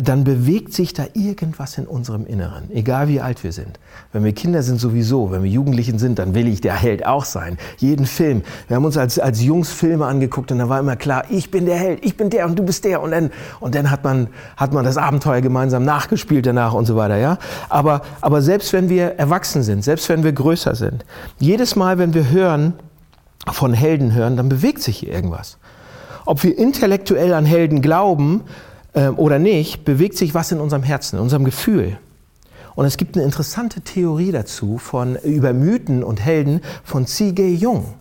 dann 0.00 0.22
bewegt 0.22 0.72
sich 0.72 0.94
da 0.94 1.04
irgendwas 1.14 1.76
in 1.78 1.86
unserem 1.86 2.24
Inneren, 2.26 2.70
egal 2.70 3.08
wie 3.08 3.20
alt 3.20 3.42
wir 3.42 3.52
sind. 3.52 3.80
Wenn 4.12 4.22
wir 4.22 4.32
Kinder 4.32 4.62
sind 4.62 4.80
sowieso, 4.80 5.32
wenn 5.32 5.42
wir 5.42 5.50
Jugendlichen 5.50 5.98
sind, 5.98 6.20
dann 6.20 6.34
will 6.36 6.46
ich 6.46 6.60
der 6.60 6.74
Held 6.74 7.04
auch 7.04 7.24
sein. 7.24 7.58
Jeden 7.78 8.06
Film. 8.06 8.42
Wir 8.68 8.76
haben 8.76 8.84
uns 8.84 8.96
als, 8.96 9.18
als 9.18 9.42
Jungs 9.42 9.72
Filme 9.72 10.06
angeguckt 10.06 10.52
und 10.52 10.58
da 10.58 10.68
war 10.68 10.78
immer 10.78 10.94
klar, 10.94 11.24
ich 11.28 11.50
bin 11.50 11.66
der 11.66 11.76
Held, 11.76 12.04
ich 12.04 12.16
bin 12.16 12.30
der 12.30 12.46
und 12.46 12.56
du 12.56 12.62
bist 12.62 12.84
der. 12.84 13.02
Und 13.02 13.10
dann, 13.10 13.30
und 13.58 13.74
dann 13.74 13.90
hat, 13.90 14.04
man, 14.04 14.28
hat 14.56 14.72
man 14.72 14.84
das 14.84 14.96
Abenteuer 14.96 15.40
gemeinsam 15.40 15.84
nachgespielt 15.84 16.46
danach 16.46 16.72
und 16.72 16.86
so 16.86 16.94
weiter. 16.94 17.16
Ja? 17.16 17.38
Aber, 17.68 18.02
aber 18.20 18.42
selbst 18.42 18.72
wenn 18.72 18.88
wir 18.88 19.18
erwachsen 19.18 19.64
sind, 19.64 19.82
selbst 19.82 20.08
wenn 20.08 20.22
wir 20.22 20.32
größer 20.32 20.76
sind, 20.76 21.04
jedes 21.40 21.74
Mal, 21.74 21.98
wenn 21.98 22.14
wir 22.14 22.30
hören, 22.30 22.74
von 23.52 23.72
Helden 23.72 24.12
hören, 24.12 24.36
dann 24.36 24.48
bewegt 24.48 24.82
sich 24.82 24.98
hier 24.98 25.12
irgendwas. 25.12 25.58
Ob 26.26 26.42
wir 26.42 26.58
intellektuell 26.58 27.32
an 27.32 27.46
Helden 27.46 27.80
glauben 27.80 28.42
äh, 28.92 29.08
oder 29.08 29.38
nicht, 29.38 29.84
bewegt 29.84 30.18
sich 30.18 30.34
was 30.34 30.52
in 30.52 30.60
unserem 30.60 30.82
Herzen, 30.82 31.16
in 31.16 31.22
unserem 31.22 31.44
Gefühl. 31.44 31.98
Und 32.74 32.84
es 32.84 32.98
gibt 32.98 33.16
eine 33.16 33.24
interessante 33.24 33.80
Theorie 33.80 34.32
dazu 34.32 34.76
von, 34.76 35.16
über 35.16 35.54
Mythen 35.54 36.04
und 36.04 36.20
Helden 36.20 36.60
von 36.84 37.06
C.G. 37.06 37.54
Jung. 37.54 37.94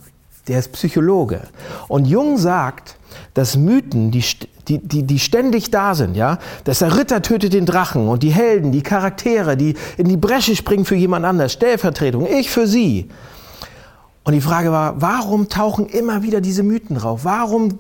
Der 0.47 0.59
ist 0.59 0.73
Psychologe. 0.73 1.41
Und 1.88 2.05
Jung 2.05 2.38
sagt, 2.38 2.97
dass 3.33 3.55
Mythen, 3.55 4.11
die, 4.11 4.23
die, 4.67 4.79
die, 4.79 5.03
die 5.03 5.19
ständig 5.19 5.71
da 5.71 5.95
sind, 5.95 6.15
ja, 6.15 6.39
dass 6.65 6.79
der 6.79 6.97
Ritter 6.97 7.21
tötet 7.21 7.53
den 7.53 7.65
Drachen 7.65 8.07
und 8.07 8.21
die 8.21 8.33
Helden, 8.33 8.71
die 8.71 8.81
Charaktere, 8.81 9.55
die 9.55 9.75
in 9.97 10.07
die 10.07 10.17
Bresche 10.17 10.55
springen 10.55 10.85
für 10.85 10.95
jemand 10.95 11.25
anders, 11.25 11.53
Stellvertretung, 11.53 12.27
ich 12.27 12.49
für 12.49 12.67
sie. 12.67 13.09
Und 14.25 14.33
die 14.33 14.41
Frage 14.41 14.71
war, 14.71 15.01
warum 15.01 15.49
tauchen 15.49 15.85
immer 15.85 16.23
wieder 16.23 16.41
diese 16.41 16.63
Mythen 16.63 16.97
drauf? 16.97 17.21
Warum 17.23 17.77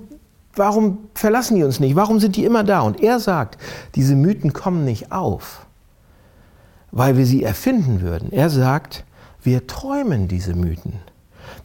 Warum 0.55 1.09
verlassen 1.13 1.55
die 1.55 1.63
uns 1.63 1.79
nicht? 1.79 1.95
Warum 1.95 2.19
sind 2.19 2.35
die 2.35 2.45
immer 2.45 2.63
da? 2.63 2.81
Und 2.81 3.01
er 3.01 3.19
sagt, 3.19 3.57
diese 3.95 4.15
Mythen 4.15 4.53
kommen 4.53 4.85
nicht 4.85 5.11
auf, 5.11 5.65
weil 6.91 7.17
wir 7.17 7.25
sie 7.25 7.43
erfinden 7.43 8.01
würden. 8.01 8.31
Er 8.31 8.49
sagt, 8.49 9.03
wir 9.43 9.67
träumen 9.67 10.27
diese 10.27 10.53
Mythen. 10.53 10.93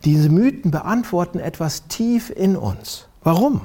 Diese 0.04 0.28
Mythen 0.28 0.70
beantworten 0.70 1.38
etwas 1.38 1.86
tief 1.86 2.30
in 2.30 2.56
uns. 2.56 3.06
Warum? 3.22 3.62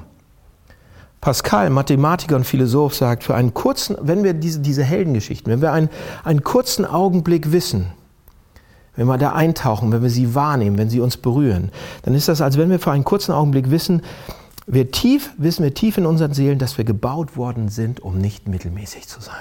Pascal, 1.20 1.70
Mathematiker 1.70 2.36
und 2.36 2.44
Philosoph, 2.44 2.94
sagt, 2.94 3.24
für 3.24 3.34
einen 3.34 3.52
kurzen, 3.52 3.96
wenn 4.00 4.22
wir 4.22 4.32
diese, 4.32 4.60
diese 4.60 4.84
Heldengeschichten, 4.84 5.52
wenn 5.52 5.60
wir 5.60 5.72
einen, 5.72 5.88
einen 6.24 6.44
kurzen 6.44 6.84
Augenblick 6.84 7.52
wissen, 7.52 7.86
wenn 8.94 9.06
wir 9.06 9.18
da 9.18 9.32
eintauchen, 9.32 9.92
wenn 9.92 10.02
wir 10.02 10.10
sie 10.10 10.34
wahrnehmen, 10.34 10.78
wenn 10.78 10.88
sie 10.88 11.00
uns 11.00 11.16
berühren, 11.16 11.70
dann 12.02 12.14
ist 12.14 12.28
das, 12.28 12.40
als 12.40 12.56
wenn 12.56 12.70
wir 12.70 12.78
für 12.78 12.92
einen 12.92 13.04
kurzen 13.04 13.32
Augenblick 13.32 13.70
wissen, 13.70 14.02
wir 14.66 14.90
tief, 14.90 15.32
wissen 15.38 15.62
wir 15.62 15.74
tief 15.74 15.96
in 15.96 16.06
unseren 16.06 16.34
Seelen, 16.34 16.58
dass 16.58 16.76
wir 16.76 16.84
gebaut 16.84 17.36
worden 17.36 17.68
sind, 17.68 18.00
um 18.00 18.18
nicht 18.18 18.48
mittelmäßig 18.48 19.06
zu 19.06 19.20
sein. 19.20 19.34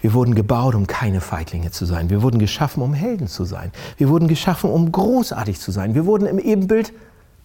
Wir 0.00 0.12
wurden 0.12 0.34
gebaut, 0.34 0.74
um 0.74 0.86
keine 0.86 1.22
Feiglinge 1.22 1.70
zu 1.70 1.86
sein. 1.86 2.10
Wir 2.10 2.20
wurden 2.20 2.38
geschaffen, 2.38 2.82
um 2.82 2.92
Helden 2.92 3.26
zu 3.26 3.46
sein. 3.46 3.72
Wir 3.96 4.10
wurden 4.10 4.28
geschaffen, 4.28 4.68
um 4.68 4.92
großartig 4.92 5.58
zu 5.58 5.72
sein. 5.72 5.94
Wir 5.94 6.04
wurden 6.04 6.26
im 6.26 6.38
Ebenbild 6.38 6.92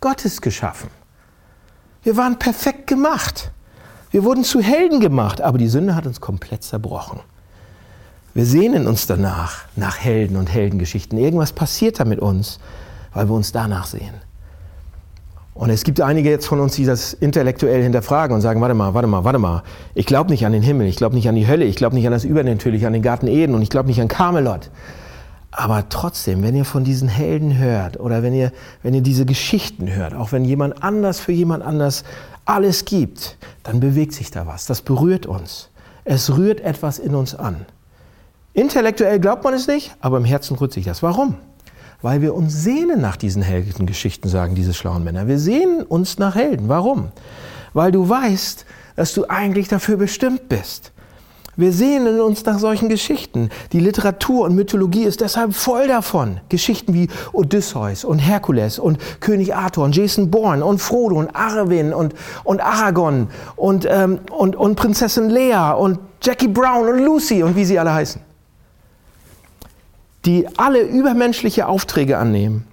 Gottes 0.01 0.41
geschaffen. 0.41 0.89
Wir 2.03 2.17
waren 2.17 2.37
perfekt 2.37 2.87
gemacht. 2.87 3.51
Wir 4.11 4.25
wurden 4.25 4.43
zu 4.43 4.59
Helden 4.59 4.99
gemacht, 4.99 5.39
aber 5.39 5.57
die 5.57 5.69
Sünde 5.69 5.95
hat 5.95 6.05
uns 6.05 6.19
komplett 6.19 6.63
zerbrochen. 6.63 7.21
Wir 8.33 8.45
sehnen 8.45 8.87
uns 8.87 9.07
danach, 9.07 9.63
nach 9.77 9.97
Helden 9.97 10.35
und 10.35 10.51
Heldengeschichten. 10.51 11.17
Irgendwas 11.17 11.53
passiert 11.53 11.99
da 11.99 12.05
mit 12.05 12.19
uns, 12.19 12.59
weil 13.13 13.29
wir 13.29 13.35
uns 13.35 13.53
danach 13.53 13.85
sehen. 13.85 14.15
Und 15.59 15.71
es 15.71 15.83
gibt 15.83 15.99
einige 15.99 16.29
jetzt 16.29 16.47
von 16.47 16.61
uns, 16.61 16.75
die 16.75 16.85
das 16.85 17.11
intellektuell 17.11 17.83
hinterfragen 17.83 18.33
und 18.33 18.39
sagen, 18.39 18.61
warte 18.61 18.73
mal, 18.73 18.93
warte 18.93 19.09
mal, 19.09 19.25
warte 19.25 19.39
mal. 19.39 19.63
Ich 19.93 20.05
glaube 20.05 20.31
nicht 20.31 20.45
an 20.45 20.53
den 20.53 20.61
Himmel, 20.61 20.87
ich 20.87 20.95
glaube 20.95 21.15
nicht 21.15 21.27
an 21.27 21.35
die 21.35 21.47
Hölle, 21.47 21.65
ich 21.65 21.75
glaube 21.75 21.95
nicht 21.95 22.05
an 22.05 22.13
das 22.13 22.23
Übernatürliche, 22.23 22.87
an 22.87 22.93
den 22.93 23.01
Garten 23.01 23.27
Eden 23.27 23.53
und 23.53 23.61
ich 23.61 23.69
glaube 23.69 23.89
nicht 23.89 23.99
an 23.99 24.07
Camelot. 24.07 24.71
Aber 25.51 25.89
trotzdem, 25.89 26.43
wenn 26.43 26.55
ihr 26.55 26.63
von 26.63 26.85
diesen 26.85 27.09
Helden 27.09 27.57
hört 27.57 27.99
oder 27.99 28.23
wenn 28.23 28.33
ihr, 28.33 28.53
wenn 28.83 28.93
ihr 28.93 29.01
diese 29.01 29.25
Geschichten 29.25 29.93
hört, 29.93 30.13
auch 30.13 30.31
wenn 30.31 30.45
jemand 30.45 30.81
anders 30.81 31.19
für 31.19 31.33
jemand 31.33 31.61
anders 31.61 32.05
alles 32.45 32.85
gibt, 32.85 33.35
dann 33.63 33.81
bewegt 33.81 34.13
sich 34.13 34.31
da 34.31 34.47
was. 34.47 34.65
Das 34.65 34.81
berührt 34.81 35.25
uns. 35.25 35.71
Es 36.05 36.37
rührt 36.37 36.61
etwas 36.61 36.99
in 36.99 37.15
uns 37.15 37.35
an. 37.35 37.65
Intellektuell 38.53 39.19
glaubt 39.19 39.43
man 39.43 39.53
es 39.53 39.67
nicht, 39.67 39.93
aber 39.99 40.19
im 40.19 40.25
Herzen 40.25 40.55
rührt 40.55 40.71
sich 40.71 40.85
das. 40.85 41.03
Warum? 41.03 41.35
Weil 42.01 42.21
wir 42.21 42.33
uns 42.33 42.53
sehnen 42.63 43.01
nach 43.01 43.17
diesen 43.17 43.41
Heldengeschichten, 43.41 44.29
sagen 44.29 44.55
diese 44.55 44.73
schlauen 44.73 45.03
Männer. 45.03 45.27
Wir 45.27 45.39
sehnen 45.39 45.83
uns 45.83 46.17
nach 46.17 46.35
Helden. 46.35 46.69
Warum? 46.69 47.11
weil 47.73 47.91
du 47.91 48.07
weißt, 48.07 48.65
dass 48.95 49.13
du 49.13 49.25
eigentlich 49.27 49.67
dafür 49.67 49.97
bestimmt 49.97 50.49
bist. 50.49 50.91
Wir 51.55 51.73
sehnen 51.73 52.21
uns 52.21 52.45
nach 52.45 52.57
solchen 52.57 52.87
Geschichten. 52.87 53.49
Die 53.73 53.81
Literatur 53.81 54.45
und 54.45 54.55
Mythologie 54.55 55.03
ist 55.03 55.19
deshalb 55.19 55.53
voll 55.53 55.89
davon. 55.89 56.39
Geschichten 56.47 56.93
wie 56.93 57.09
Odysseus 57.33 58.05
und 58.05 58.19
Herkules 58.19 58.79
und 58.79 58.97
König 59.19 59.53
Arthur 59.53 59.83
und 59.83 59.95
Jason 59.95 60.31
Bourne 60.31 60.63
und 60.63 60.79
Frodo 60.79 61.17
und 61.17 61.35
Arwen 61.35 61.93
und, 61.93 62.13
und 62.45 62.61
Aragorn 62.61 63.27
und, 63.57 63.85
ähm, 63.89 64.19
und, 64.31 64.55
und 64.55 64.75
Prinzessin 64.75 65.29
Lea 65.29 65.73
und 65.77 65.99
Jackie 66.21 66.47
Brown 66.47 66.87
und 66.87 66.99
Lucy 66.99 67.43
und 67.43 67.57
wie 67.57 67.65
sie 67.65 67.77
alle 67.77 67.93
heißen. 67.93 68.28
Die 70.25 70.47
alle 70.57 70.81
übermenschliche 70.81 71.67
Aufträge 71.67 72.17
annehmen 72.17 72.65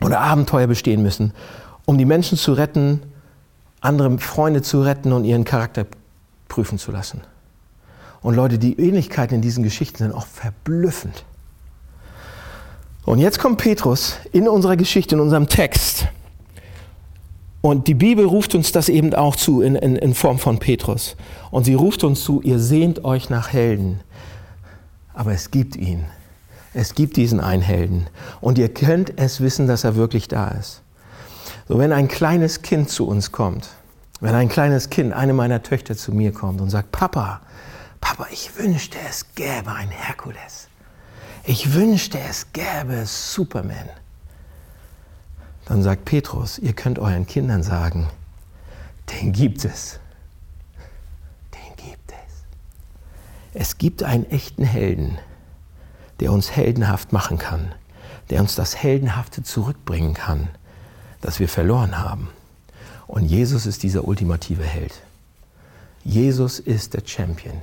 oder 0.00 0.20
Abenteuer 0.20 0.66
bestehen 0.66 1.02
müssen, 1.02 1.32
um 1.84 1.98
die 1.98 2.04
Menschen 2.04 2.38
zu 2.38 2.52
retten, 2.52 3.02
andere 3.80 4.18
Freunde 4.18 4.62
zu 4.62 4.82
retten 4.82 5.12
und 5.12 5.24
ihren 5.24 5.44
Charakter 5.44 5.86
prüfen 6.48 6.78
zu 6.78 6.92
lassen. 6.92 7.22
Und 8.22 8.34
Leute, 8.34 8.58
die 8.58 8.78
Ähnlichkeiten 8.78 9.36
in 9.36 9.42
diesen 9.42 9.62
Geschichten 9.62 9.98
sind 9.98 10.12
auch 10.12 10.26
verblüffend. 10.26 11.24
Und 13.04 13.20
jetzt 13.20 13.38
kommt 13.38 13.58
Petrus 13.58 14.16
in 14.32 14.48
unserer 14.48 14.76
Geschichte, 14.76 15.14
in 15.14 15.20
unserem 15.20 15.48
Text. 15.48 16.08
Und 17.60 17.86
die 17.86 17.94
Bibel 17.94 18.24
ruft 18.24 18.54
uns 18.54 18.72
das 18.72 18.88
eben 18.88 19.14
auch 19.14 19.36
zu 19.36 19.60
in, 19.60 19.76
in, 19.76 19.96
in 19.96 20.14
Form 20.14 20.38
von 20.38 20.58
Petrus. 20.58 21.16
Und 21.50 21.64
sie 21.64 21.74
ruft 21.74 22.04
uns 22.04 22.24
zu, 22.24 22.40
ihr 22.42 22.58
sehnt 22.58 23.04
euch 23.04 23.30
nach 23.30 23.52
Helden. 23.52 24.00
Aber 25.14 25.32
es 25.32 25.50
gibt 25.50 25.76
ihn. 25.76 26.04
Es 26.76 26.94
gibt 26.94 27.16
diesen 27.16 27.40
einen 27.40 27.62
Helden. 27.62 28.06
Und 28.42 28.58
ihr 28.58 28.68
könnt 28.68 29.18
es 29.18 29.40
wissen, 29.40 29.66
dass 29.66 29.84
er 29.84 29.96
wirklich 29.96 30.28
da 30.28 30.48
ist. 30.48 30.82
So, 31.66 31.78
wenn 31.78 31.90
ein 31.90 32.06
kleines 32.06 32.60
Kind 32.60 32.90
zu 32.90 33.08
uns 33.08 33.32
kommt, 33.32 33.70
wenn 34.20 34.34
ein 34.34 34.50
kleines 34.50 34.90
Kind, 34.90 35.14
eine 35.14 35.32
meiner 35.32 35.62
Töchter 35.62 35.96
zu 35.96 36.12
mir 36.12 36.32
kommt 36.32 36.60
und 36.60 36.68
sagt, 36.68 36.92
Papa, 36.92 37.40
Papa, 38.02 38.26
ich 38.30 38.58
wünschte, 38.58 38.98
es 39.08 39.24
gäbe 39.34 39.72
ein 39.72 39.88
Herkules. 39.88 40.68
Ich 41.44 41.72
wünschte, 41.72 42.18
es 42.18 42.52
gäbe 42.52 43.06
Superman. 43.06 43.88
Dann 45.64 45.82
sagt 45.82 46.04
Petrus, 46.04 46.58
ihr 46.58 46.74
könnt 46.74 46.98
euren 46.98 47.26
Kindern 47.26 47.62
sagen, 47.62 48.06
den 49.10 49.32
gibt 49.32 49.64
es. 49.64 49.98
Den 51.54 51.86
gibt 51.86 52.12
es. 52.12 52.34
Es 53.54 53.78
gibt 53.78 54.02
einen 54.02 54.28
echten 54.30 54.64
Helden, 54.64 55.18
der 56.20 56.32
uns 56.32 56.50
heldenhaft 56.50 57.12
machen 57.12 57.38
kann, 57.38 57.72
der 58.30 58.40
uns 58.40 58.54
das 58.54 58.76
Heldenhafte 58.76 59.42
zurückbringen 59.42 60.14
kann, 60.14 60.48
das 61.20 61.40
wir 61.40 61.48
verloren 61.48 61.98
haben. 61.98 62.28
Und 63.06 63.24
Jesus 63.24 63.66
ist 63.66 63.82
dieser 63.82 64.06
ultimative 64.06 64.64
Held. 64.64 64.94
Jesus 66.04 66.58
ist 66.58 66.94
der 66.94 67.02
Champion. 67.04 67.62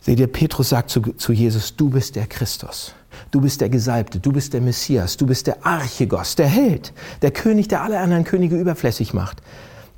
Seht 0.00 0.18
ihr, 0.18 0.28
Petrus 0.28 0.70
sagt 0.70 0.90
zu, 0.90 1.00
zu, 1.00 1.32
Jesus, 1.32 1.76
du 1.76 1.90
bist 1.90 2.16
der 2.16 2.26
Christus, 2.26 2.94
du 3.30 3.40
bist 3.40 3.60
der 3.60 3.68
Gesalbte, 3.68 4.18
du 4.18 4.32
bist 4.32 4.54
der 4.54 4.62
Messias, 4.62 5.16
du 5.16 5.26
bist 5.26 5.46
der 5.46 5.64
Archegos, 5.66 6.36
der 6.36 6.46
Held, 6.46 6.92
der 7.20 7.32
König, 7.32 7.68
der 7.68 7.82
alle 7.82 7.98
anderen 7.98 8.24
Könige 8.24 8.58
überflüssig 8.58 9.12
macht, 9.12 9.42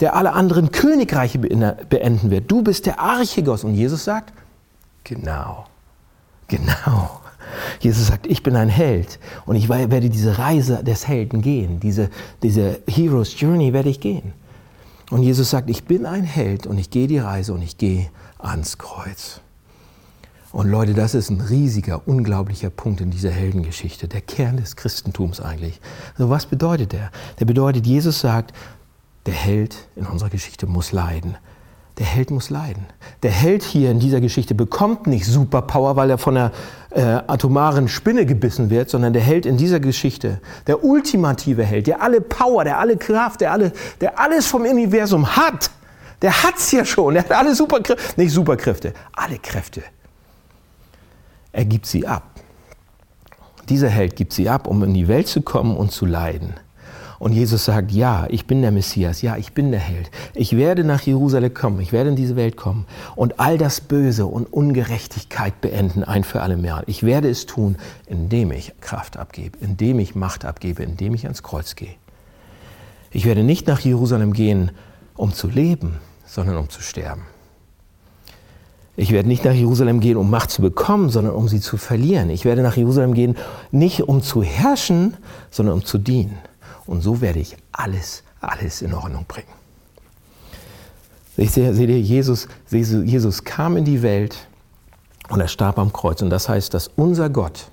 der 0.00 0.16
alle 0.16 0.32
anderen 0.32 0.72
Königreiche 0.72 1.38
beenden 1.38 2.30
wird. 2.30 2.50
Du 2.50 2.62
bist 2.62 2.86
der 2.86 2.98
Archegos. 2.98 3.62
Und 3.62 3.74
Jesus 3.74 4.02
sagt, 4.02 4.32
genau, 5.04 5.66
genau. 6.48 7.21
Jesus 7.80 8.06
sagt, 8.06 8.26
ich 8.26 8.42
bin 8.42 8.56
ein 8.56 8.68
Held 8.68 9.18
und 9.46 9.56
ich 9.56 9.68
werde 9.68 10.10
diese 10.10 10.38
Reise 10.38 10.82
des 10.84 11.06
Helden 11.08 11.42
gehen, 11.42 11.80
diese, 11.80 12.10
diese 12.42 12.80
Hero's 12.88 13.38
Journey 13.38 13.72
werde 13.72 13.88
ich 13.88 14.00
gehen. 14.00 14.32
Und 15.10 15.22
Jesus 15.22 15.50
sagt, 15.50 15.68
ich 15.68 15.84
bin 15.84 16.06
ein 16.06 16.24
Held 16.24 16.66
und 16.66 16.78
ich 16.78 16.90
gehe 16.90 17.06
die 17.06 17.18
Reise 17.18 17.52
und 17.52 17.62
ich 17.62 17.76
gehe 17.76 18.08
ans 18.38 18.78
Kreuz. 18.78 19.40
Und 20.52 20.68
Leute, 20.68 20.92
das 20.92 21.14
ist 21.14 21.30
ein 21.30 21.40
riesiger, 21.40 22.06
unglaublicher 22.06 22.68
Punkt 22.68 23.00
in 23.00 23.10
dieser 23.10 23.30
Heldengeschichte, 23.30 24.06
der 24.06 24.20
Kern 24.20 24.58
des 24.58 24.76
Christentums 24.76 25.40
eigentlich. 25.40 25.80
Also 26.14 26.28
was 26.28 26.44
bedeutet 26.46 26.92
der? 26.92 27.10
Der 27.40 27.46
bedeutet, 27.46 27.86
Jesus 27.86 28.20
sagt, 28.20 28.52
der 29.24 29.34
Held 29.34 29.88
in 29.96 30.06
unserer 30.06 30.28
Geschichte 30.28 30.66
muss 30.66 30.92
leiden. 30.92 31.36
Der 31.98 32.06
Held 32.06 32.30
muss 32.30 32.48
leiden. 32.48 32.86
Der 33.22 33.30
Held 33.30 33.62
hier 33.62 33.90
in 33.90 34.00
dieser 34.00 34.20
Geschichte 34.20 34.54
bekommt 34.54 35.06
nicht 35.06 35.26
Superpower, 35.26 35.96
weil 35.96 36.10
er 36.10 36.18
von 36.18 36.36
einer 36.36 36.52
äh, 36.90 37.02
atomaren 37.02 37.86
Spinne 37.88 38.24
gebissen 38.24 38.70
wird, 38.70 38.88
sondern 38.88 39.12
der 39.12 39.22
Held 39.22 39.44
in 39.44 39.58
dieser 39.58 39.78
Geschichte, 39.78 40.40
der 40.66 40.84
ultimative 40.84 41.64
Held, 41.64 41.86
der 41.86 42.00
alle 42.00 42.20
Power, 42.20 42.64
der 42.64 42.78
alle 42.78 42.96
Kraft, 42.96 43.42
der, 43.42 43.52
alle, 43.52 43.72
der 44.00 44.18
alles 44.18 44.46
vom 44.46 44.62
Universum 44.62 45.36
hat, 45.36 45.70
der 46.22 46.42
hat's 46.42 46.72
ja 46.72 46.84
schon, 46.84 47.14
der 47.14 47.24
hat 47.24 47.32
alle 47.32 47.54
Superkräfte, 47.54 48.20
nicht 48.20 48.32
Superkräfte, 48.32 48.94
alle 49.12 49.38
Kräfte 49.38 49.82
er 51.52 51.64
gibt 51.64 51.86
sie 51.86 52.06
ab. 52.06 52.40
Dieser 53.68 53.88
Held 53.88 54.16
gibt 54.16 54.32
sie 54.32 54.48
ab, 54.48 54.66
um 54.66 54.82
in 54.82 54.94
die 54.94 55.06
Welt 55.06 55.28
zu 55.28 55.42
kommen 55.42 55.76
und 55.76 55.92
zu 55.92 56.06
leiden. 56.06 56.54
Und 57.22 57.34
Jesus 57.34 57.66
sagt, 57.66 57.92
ja, 57.92 58.26
ich 58.30 58.48
bin 58.48 58.62
der 58.62 58.72
Messias, 58.72 59.22
ja, 59.22 59.36
ich 59.36 59.52
bin 59.52 59.70
der 59.70 59.78
Held. 59.78 60.10
Ich 60.34 60.56
werde 60.56 60.82
nach 60.82 61.02
Jerusalem 61.02 61.54
kommen, 61.54 61.80
ich 61.80 61.92
werde 61.92 62.10
in 62.10 62.16
diese 62.16 62.34
Welt 62.34 62.56
kommen 62.56 62.84
und 63.14 63.38
all 63.38 63.58
das 63.58 63.80
Böse 63.80 64.26
und 64.26 64.52
Ungerechtigkeit 64.52 65.60
beenden, 65.60 66.02
ein 66.02 66.24
für 66.24 66.42
alle 66.42 66.56
Mal. 66.56 66.82
Ich 66.88 67.04
werde 67.04 67.30
es 67.30 67.46
tun, 67.46 67.76
indem 68.08 68.50
ich 68.50 68.72
Kraft 68.80 69.18
abgebe, 69.18 69.56
indem 69.60 70.00
ich 70.00 70.16
Macht 70.16 70.44
abgebe, 70.44 70.82
indem 70.82 71.14
ich 71.14 71.22
ans 71.26 71.44
Kreuz 71.44 71.76
gehe. 71.76 71.94
Ich 73.12 73.24
werde 73.24 73.44
nicht 73.44 73.68
nach 73.68 73.78
Jerusalem 73.78 74.32
gehen, 74.32 74.72
um 75.14 75.32
zu 75.32 75.48
leben, 75.48 75.98
sondern 76.26 76.56
um 76.56 76.70
zu 76.70 76.82
sterben. 76.82 77.22
Ich 78.96 79.12
werde 79.12 79.28
nicht 79.28 79.44
nach 79.44 79.54
Jerusalem 79.54 80.00
gehen, 80.00 80.16
um 80.16 80.28
Macht 80.28 80.50
zu 80.50 80.60
bekommen, 80.60 81.08
sondern 81.08 81.36
um 81.36 81.46
sie 81.46 81.60
zu 81.60 81.76
verlieren. 81.76 82.30
Ich 82.30 82.44
werde 82.44 82.62
nach 82.62 82.76
Jerusalem 82.76 83.14
gehen, 83.14 83.36
nicht 83.70 84.08
um 84.08 84.22
zu 84.22 84.42
herrschen, 84.42 85.16
sondern 85.52 85.76
um 85.76 85.84
zu 85.84 85.98
dienen. 85.98 86.36
Und 86.86 87.02
so 87.02 87.20
werde 87.20 87.38
ich 87.38 87.56
alles, 87.72 88.22
alles 88.40 88.82
in 88.82 88.94
Ordnung 88.94 89.24
bringen. 89.26 89.48
Seht 91.36 91.56
ihr, 91.56 92.00
Jesus, 92.00 92.48
Jesus 92.70 93.44
kam 93.44 93.76
in 93.76 93.84
die 93.84 94.02
Welt 94.02 94.36
und 95.28 95.40
er 95.40 95.48
starb 95.48 95.78
am 95.78 95.92
Kreuz. 95.92 96.20
Und 96.20 96.30
das 96.30 96.48
heißt, 96.48 96.74
dass 96.74 96.88
unser 96.88 97.30
Gott, 97.30 97.70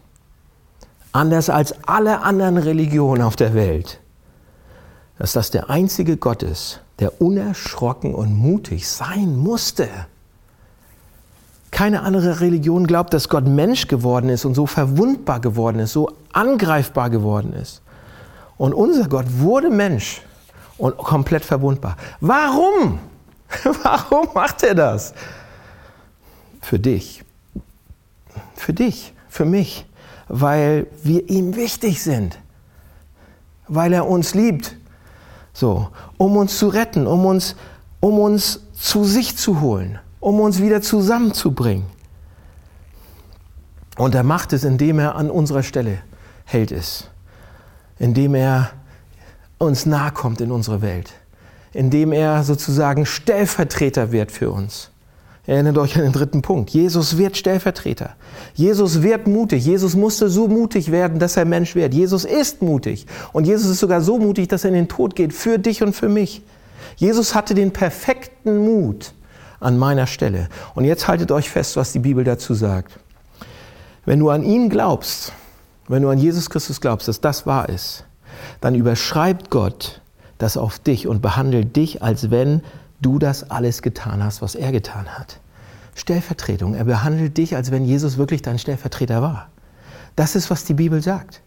anders 1.11 1.49
als 1.49 1.73
alle 1.83 2.21
anderen 2.21 2.57
Religionen 2.57 3.21
auf 3.21 3.35
der 3.35 3.53
Welt, 3.53 3.99
dass 5.17 5.33
das 5.33 5.51
der 5.51 5.69
einzige 5.69 6.15
Gott 6.15 6.43
ist, 6.43 6.81
der 6.99 7.21
unerschrocken 7.21 8.15
und 8.15 8.33
mutig 8.33 8.87
sein 8.87 9.37
musste 9.37 9.89
keine 11.71 12.01
andere 12.01 12.41
Religion 12.41 12.87
glaubt, 12.87 13.13
dass 13.13 13.29
Gott 13.29 13.47
Mensch 13.47 13.87
geworden 13.87 14.29
ist 14.29 14.45
und 14.45 14.55
so 14.55 14.65
verwundbar 14.65 15.39
geworden 15.39 15.79
ist, 15.79 15.93
so 15.93 16.11
angreifbar 16.33 17.09
geworden 17.09 17.53
ist. 17.53 17.81
Und 18.59 18.75
unser 18.75 19.09
Gott 19.09 19.25
wurde 19.39 19.71
Mensch 19.71 20.21
und 20.77 20.95
komplett 20.97 21.43
verwundbar. 21.43 21.97
Warum? 22.21 22.99
Warum 23.83 24.27
macht 24.35 24.61
er 24.61 24.75
das? 24.75 25.15
Für 26.61 26.77
dich. 26.77 27.23
Für 28.55 28.73
dich, 28.73 29.13
für 29.29 29.45
mich. 29.45 29.87
Weil 30.27 30.85
wir 31.01 31.27
ihm 31.27 31.55
wichtig 31.55 32.03
sind. 32.03 32.37
Weil 33.67 33.93
er 33.93 34.07
uns 34.07 34.35
liebt. 34.35 34.75
So, 35.53 35.89
um 36.17 36.37
uns 36.37 36.59
zu 36.59 36.67
retten, 36.67 37.07
um 37.07 37.25
uns, 37.25 37.55
um 37.99 38.19
uns 38.19 38.59
zu 38.73 39.03
sich 39.05 39.35
zu 39.35 39.59
holen 39.59 39.97
um 40.19 40.39
uns 40.39 40.61
wieder 40.61 40.81
zusammenzubringen. 40.81 41.85
Und 43.97 44.15
er 44.15 44.23
macht 44.23 44.53
es, 44.53 44.63
indem 44.63 44.99
er 44.99 45.15
an 45.15 45.29
unserer 45.29 45.63
Stelle 45.63 45.99
hält 46.45 46.71
ist, 46.71 47.09
indem 47.99 48.35
er 48.35 48.71
uns 49.57 49.85
nahe 49.85 50.11
kommt 50.11 50.41
in 50.41 50.51
unsere 50.51 50.81
Welt, 50.81 51.11
indem 51.73 52.11
er 52.11 52.43
sozusagen 52.43 53.05
Stellvertreter 53.05 54.11
wird 54.11 54.31
für 54.31 54.51
uns. 54.51 54.89
Erinnert 55.45 55.79
euch 55.79 55.95
an 55.95 56.03
den 56.03 56.11
dritten 56.11 56.41
Punkt. 56.43 56.69
Jesus 56.69 57.17
wird 57.17 57.35
Stellvertreter. 57.35 58.15
Jesus 58.53 59.01
wird 59.01 59.25
mutig. 59.27 59.65
Jesus 59.65 59.95
musste 59.95 60.29
so 60.29 60.47
mutig 60.47 60.91
werden, 60.91 61.17
dass 61.17 61.37
er 61.37 61.45
Mensch 61.45 61.73
wird. 61.73 61.93
Jesus 61.93 62.23
ist 62.23 62.61
mutig. 62.61 63.07
Und 63.33 63.47
Jesus 63.47 63.71
ist 63.71 63.79
sogar 63.79 64.01
so 64.01 64.19
mutig, 64.19 64.47
dass 64.47 64.63
er 64.63 64.69
in 64.69 64.75
den 64.75 64.87
Tod 64.87 65.15
geht 65.15 65.33
für 65.33 65.57
dich 65.57 65.81
und 65.81 65.95
für 65.95 66.07
mich. 66.07 66.43
Jesus 66.97 67.33
hatte 67.33 67.55
den 67.55 67.71
perfekten 67.71 68.59
Mut, 68.63 69.13
an 69.59 69.77
meiner 69.77 70.05
Stelle. 70.05 70.49
Und 70.75 70.85
jetzt 70.85 71.07
haltet 71.07 71.31
euch 71.31 71.49
fest, 71.49 71.75
was 71.77 71.91
die 71.93 71.99
Bibel 71.99 72.23
dazu 72.23 72.53
sagt. 72.53 72.99
Wenn 74.05 74.19
du 74.19 74.29
an 74.29 74.43
ihn 74.43 74.69
glaubst, 74.69 75.33
wenn 75.89 76.03
du 76.03 76.09
an 76.09 76.19
Jesus 76.19 76.49
Christus 76.49 76.79
glaubst, 76.79 77.07
dass 77.07 77.19
das 77.19 77.45
wahr 77.45 77.67
ist, 77.67 78.05
dann 78.61 78.75
überschreibt 78.75 79.49
Gott 79.49 80.01
das 80.37 80.55
auf 80.55 80.79
dich 80.79 81.07
und 81.07 81.21
behandelt 81.21 81.75
dich, 81.75 82.01
als 82.01 82.31
wenn 82.31 82.61
du 83.01 83.19
das 83.19 83.49
alles 83.51 83.81
getan 83.81 84.23
hast, 84.23 84.41
was 84.41 84.55
er 84.55 84.71
getan 84.71 85.07
hat. 85.17 85.39
Stellvertretung. 85.95 86.75
Er 86.75 86.85
behandelt 86.85 87.37
dich, 87.37 87.55
als 87.55 87.71
wenn 87.71 87.83
Jesus 87.83 88.17
wirklich 88.17 88.41
dein 88.41 88.59
Stellvertreter 88.59 89.21
war. 89.21 89.49
Das 90.15 90.35
ist, 90.35 90.49
was 90.49 90.63
die 90.63 90.73
Bibel 90.73 91.01
sagt. 91.01 91.41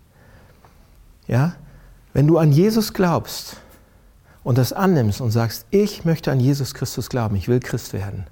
Ja? 1.27 1.55
Wenn 2.13 2.27
du 2.27 2.39
an 2.39 2.53
Jesus 2.53 2.93
glaubst 2.93 3.57
und 4.45 4.59
das 4.59 4.73
annimmst 4.73 5.21
und 5.21 5.31
sagst, 5.31 5.67
ich 5.71 6.05
möchte 6.05 6.31
an 6.31 6.41
Jesus 6.41 6.75
Christus 6.75 7.09
glauben, 7.09 7.37
ich 7.37 7.49
will 7.49 7.61
Christ 7.61 7.93
werden, 7.93 8.27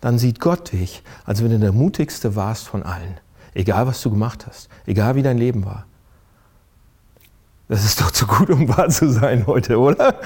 dann 0.00 0.18
sieht 0.18 0.40
Gott 0.40 0.72
dich, 0.72 1.02
als 1.26 1.42
wenn 1.42 1.50
du 1.50 1.58
der 1.58 1.72
mutigste 1.72 2.36
warst 2.36 2.68
von 2.68 2.82
allen. 2.82 3.18
Egal, 3.54 3.86
was 3.86 4.00
du 4.02 4.10
gemacht 4.10 4.46
hast, 4.48 4.68
egal 4.86 5.14
wie 5.16 5.22
dein 5.22 5.38
Leben 5.38 5.64
war. 5.64 5.86
Das 7.68 7.84
ist 7.84 8.00
doch 8.00 8.10
zu 8.10 8.26
gut, 8.26 8.50
um 8.50 8.68
wahr 8.68 8.88
zu 8.88 9.10
sein 9.10 9.46
heute, 9.46 9.78
oder? 9.78 10.20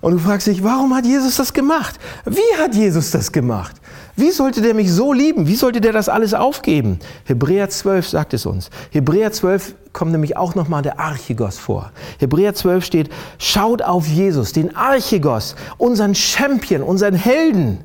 Und 0.00 0.12
du 0.12 0.18
fragst 0.18 0.46
dich, 0.46 0.64
warum 0.64 0.94
hat 0.94 1.04
Jesus 1.04 1.36
das 1.36 1.52
gemacht? 1.52 2.00
Wie 2.24 2.58
hat 2.58 2.74
Jesus 2.74 3.10
das 3.10 3.30
gemacht? 3.30 3.76
Wie 4.16 4.30
sollte 4.30 4.60
der 4.60 4.74
mich 4.74 4.90
so 4.90 5.12
lieben? 5.12 5.46
Wie 5.46 5.56
sollte 5.56 5.80
der 5.80 5.92
das 5.92 6.08
alles 6.08 6.34
aufgeben? 6.34 6.98
Hebräer 7.24 7.68
12 7.68 8.08
sagt 8.08 8.34
es 8.34 8.46
uns. 8.46 8.70
Hebräer 8.90 9.30
12 9.30 9.74
kommt 9.92 10.12
nämlich 10.12 10.36
auch 10.36 10.54
nochmal 10.54 10.82
der 10.82 10.98
Archigos 10.98 11.58
vor. 11.58 11.92
Hebräer 12.18 12.54
12 12.54 12.84
steht, 12.84 13.10
schaut 13.38 13.82
auf 13.82 14.06
Jesus, 14.06 14.52
den 14.52 14.74
Archigos, 14.74 15.54
unseren 15.78 16.14
Champion, 16.14 16.82
unseren 16.82 17.14
Helden. 17.14 17.84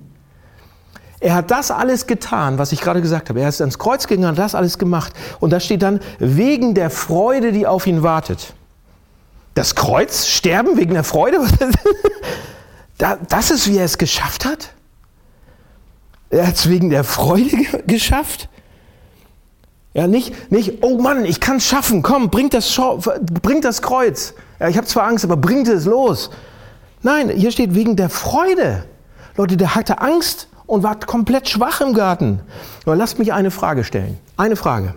Er 1.26 1.34
hat 1.34 1.50
das 1.50 1.72
alles 1.72 2.06
getan, 2.06 2.60
was 2.60 2.72
ich 2.72 2.82
gerade 2.82 3.02
gesagt 3.02 3.30
habe. 3.30 3.42
Er 3.42 3.50
ist 3.50 3.60
ans 3.60 3.80
Kreuz 3.80 4.06
gegangen, 4.06 4.28
hat 4.28 4.38
das 4.38 4.54
alles 4.54 4.78
gemacht. 4.78 5.12
Und 5.40 5.50
da 5.50 5.60
steht 5.60 5.82
dann, 5.82 6.00
wegen 6.20 6.76
der 6.76 6.92
Freude, 6.92 7.52
die 7.52 7.66
auf 7.66 7.88
ihn 7.88 8.04
wartet. 8.04 8.54
Das 9.56 9.74
Kreuz, 9.74 10.28
sterben 10.28 10.78
wegen 10.78 10.94
der 10.94 11.04
Freude? 11.04 11.40
Das 12.98 13.52
ist, 13.52 13.68
wie 13.68 13.78
er 13.78 13.84
es 13.84 13.98
geschafft 13.98 14.46
hat? 14.46 14.70
Er 16.30 16.48
hat 16.48 16.56
es 16.56 16.70
wegen 16.70 16.92
der 16.92 17.04
Freude 17.04 17.58
geschafft? 17.88 18.48
Ja, 19.94 20.08
nicht, 20.08 20.52
nicht, 20.52 20.82
oh 20.82 21.02
Mann, 21.02 21.26
ich 21.26 21.42
kann 21.42 21.58
es 21.58 21.66
schaffen, 21.66 22.04
komm, 22.04 22.30
bring 22.30 22.50
das, 22.50 22.80
bring 23.42 23.62
das 23.62 23.82
Kreuz. 23.82 24.34
Ja, 24.60 24.70
ich 24.70 24.78
habe 24.78 24.88
zwar 24.88 25.08
Angst, 25.08 25.26
aber 25.26 25.36
bringt 25.36 25.68
es 25.68 25.84
los. 25.86 26.30
Nein, 27.02 27.30
hier 27.32 27.52
steht 27.52 27.76
wegen 27.76 27.98
der 27.98 28.10
Freude. 28.10 28.86
Leute, 29.36 29.58
der 29.58 29.76
hatte 29.76 30.00
Angst 30.00 30.48
und 30.68 30.84
war 30.84 31.00
komplett 31.00 31.50
schwach 31.50 31.82
im 31.82 31.94
Garten. 31.94 32.40
Aber 32.86 32.96
lasst 32.96 33.20
mich 33.20 33.34
eine 33.34 33.52
Frage 33.52 33.84
stellen. 33.84 34.18
Eine 34.38 34.56
Frage. 34.56 34.96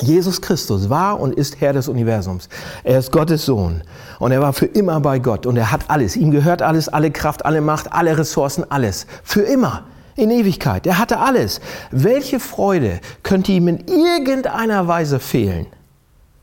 Jesus 0.00 0.40
Christus 0.40 0.88
war 0.88 1.20
und 1.20 1.34
ist 1.34 1.60
Herr 1.60 1.74
des 1.74 1.88
Universums. 1.88 2.48
Er 2.82 2.98
ist 2.98 3.12
Gottes 3.12 3.44
Sohn 3.44 3.82
und 4.18 4.32
er 4.32 4.40
war 4.40 4.54
für 4.54 4.66
immer 4.66 5.00
bei 5.00 5.18
Gott 5.18 5.44
und 5.44 5.56
er 5.56 5.70
hat 5.70 5.82
alles. 5.88 6.16
Ihm 6.16 6.30
gehört 6.30 6.62
alles, 6.62 6.88
alle 6.88 7.10
Kraft, 7.10 7.44
alle 7.44 7.60
Macht, 7.60 7.92
alle 7.92 8.16
Ressourcen, 8.16 8.64
alles. 8.70 9.06
Für 9.22 9.42
immer, 9.42 9.84
in 10.16 10.30
Ewigkeit. 10.30 10.86
Er 10.86 10.98
hatte 10.98 11.18
alles. 11.18 11.60
Welche 11.90 12.40
Freude 12.40 13.00
könnte 13.22 13.52
ihm 13.52 13.68
in 13.68 13.86
irgendeiner 13.86 14.88
Weise 14.88 15.18
fehlen? 15.18 15.66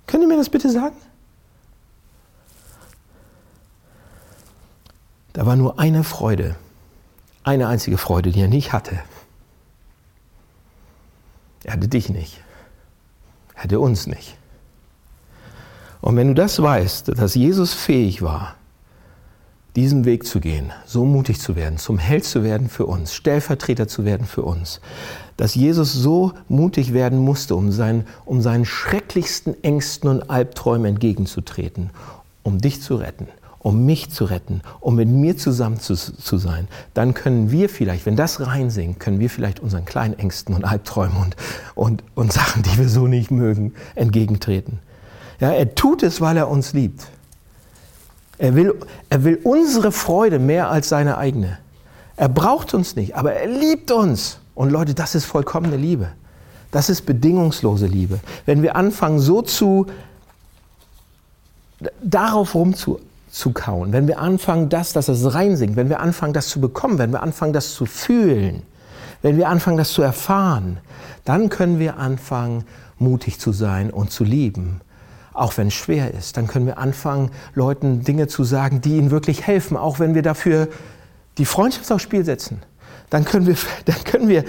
Könnt 0.07 0.23
ihr 0.23 0.27
mir 0.27 0.38
das 0.38 0.49
bitte 0.49 0.69
sagen? 0.69 0.95
Da 5.33 5.45
war 5.45 5.55
nur 5.55 5.79
eine 5.79 6.03
Freude, 6.03 6.55
eine 7.49 7.67
einzige 7.67 7.97
Freude, 7.97 8.31
die 8.31 8.41
er 8.41 8.47
nicht 8.47 8.73
hatte. 8.73 8.99
Er 11.63 11.73
hatte 11.73 11.88
dich 11.88 12.09
nicht. 12.09 12.41
Er 13.55 13.63
hatte 13.63 13.79
uns 13.79 14.05
nicht. 14.05 14.38
Und 16.01 16.15
wenn 16.15 16.27
du 16.27 16.33
das 16.35 16.62
weißt, 16.62 17.09
dass 17.19 17.33
Jesus 17.33 17.73
fähig 17.73 18.21
war, 18.21 18.55
diesen 19.75 20.05
Weg 20.05 20.27
zu 20.27 20.39
gehen, 20.39 20.71
so 20.85 21.05
mutig 21.05 21.39
zu 21.39 21.55
werden, 21.55 21.77
zum 21.77 21.97
Held 21.97 22.23
zu 22.23 22.43
werden 22.43 22.69
für 22.69 22.85
uns, 22.85 23.13
Stellvertreter 23.13 23.88
zu 23.88 24.05
werden 24.05 24.27
für 24.27 24.43
uns, 24.43 24.79
dass 25.35 25.55
Jesus 25.55 25.91
so 25.91 26.33
mutig 26.49 26.93
werden 26.93 27.17
musste, 27.17 27.55
um 27.55 27.71
seinen, 27.71 28.05
um 28.25 28.41
seinen 28.41 28.65
schrecklichsten 28.65 29.63
Ängsten 29.63 30.09
und 30.09 30.29
Albträumen 30.29 30.85
entgegenzutreten, 30.85 31.89
um 32.43 32.59
dich 32.59 32.81
zu 32.81 32.95
retten, 32.95 33.27
um 33.60 33.86
mich 33.86 34.10
zu 34.10 34.26
retten, 34.26 34.62
um 34.80 34.95
mit 34.95 35.10
mir 35.10 35.38
zusammen 35.38 35.80
zu, 35.80 35.95
zu 35.95 36.38
sein, 36.38 36.67
dann 36.93 37.13
können 37.13 37.52
wir 37.52 37.69
vielleicht, 37.69 38.06
wenn 38.06 38.15
das 38.15 38.45
reinsingt, 38.45 39.00
können 39.00 39.19
wir 39.19 39.30
vielleicht 39.30 39.60
unseren 39.60 39.86
kleinen 39.86 40.17
Ängsten 40.17 40.56
und 40.56 40.63
Albträumen 40.63 41.17
und, 41.17 41.36
und, 41.76 42.04
und 42.15 42.34
Sachen, 42.34 42.63
die 42.63 42.78
wir 42.78 42.89
so 42.89 43.08
nicht 43.08 43.32
mögen, 43.32 43.74
entgegentreten. 43.95 44.80
Ja, 45.39 45.52
er 45.52 45.76
tut 45.76 46.04
es, 46.04 46.22
weil 46.22 46.38
er 46.38 46.50
uns 46.50 46.74
liebt. 46.74 47.08
Er 48.38 48.56
will, 48.56 48.76
er 49.10 49.24
will 49.26 49.39
unsere 49.43 49.91
Freude 49.91 50.39
mehr 50.39 50.69
als 50.69 50.89
seine 50.89 51.17
eigene. 51.17 51.58
Er 52.15 52.30
braucht 52.30 52.74
uns 52.74 52.95
nicht, 52.95 53.15
aber 53.15 53.34
er 53.34 53.48
liebt 53.48 53.91
uns. 53.91 54.39
Und 54.56 54.72
Leute, 54.72 54.93
das 54.93 55.15
ist 55.15 55.26
vollkommene 55.26 55.78
Liebe. 55.78 56.10
Das 56.72 56.89
ist 56.89 57.06
bedingungslose 57.06 57.88
Liebe. 57.88 58.19
Wenn 58.45 58.62
wir 58.62 58.76
anfangen, 58.76 59.19
so 59.19 59.41
zu 59.41 59.88
darauf 62.02 62.56
rumzu 62.56 63.00
zu 63.29 63.51
kauen, 63.51 63.93
wenn 63.93 64.07
wir 64.07 64.19
anfangen, 64.19 64.69
das, 64.69 64.93
dass 64.93 65.07
es 65.07 65.33
reinsinkt, 65.33 65.75
wenn 65.75 65.89
wir 65.89 65.99
anfangen, 65.99 66.33
das 66.33 66.47
zu 66.47 66.59
bekommen, 66.59 66.97
wenn 66.97 67.11
wir 67.11 67.21
anfangen, 67.21 67.53
das 67.53 67.73
zu 67.73 67.85
fühlen, 67.85 68.63
wenn 69.21 69.37
wir 69.37 69.49
anfangen, 69.49 69.77
das 69.77 69.91
zu 69.91 70.01
erfahren, 70.01 70.79
dann 71.25 71.49
können 71.49 71.79
wir 71.79 71.97
anfangen, 71.97 72.63
mutig 72.97 73.39
zu 73.39 73.51
sein 73.51 73.91
und 73.91 74.11
zu 74.11 74.23
lieben. 74.23 74.81
Auch 75.33 75.57
wenn 75.57 75.67
es 75.67 75.73
schwer 75.73 76.13
ist, 76.13 76.37
dann 76.37 76.47
können 76.47 76.65
wir 76.65 76.77
anfangen, 76.77 77.31
Leuten 77.53 78.03
Dinge 78.03 78.27
zu 78.27 78.43
sagen, 78.43 78.81
die 78.81 78.97
ihnen 78.97 79.11
wirklich 79.11 79.45
helfen, 79.45 79.77
auch 79.77 79.99
wenn 79.99 80.15
wir 80.15 80.21
dafür 80.21 80.67
die 81.37 81.45
Freundschaft 81.45 81.91
aufs 81.91 82.03
Spiel 82.03 82.25
setzen. 82.25 82.61
Dann 83.09 83.25
können 83.25 83.47
wir, 83.47 83.55
dann 83.85 84.03
können 84.03 84.27
wir, 84.27 84.43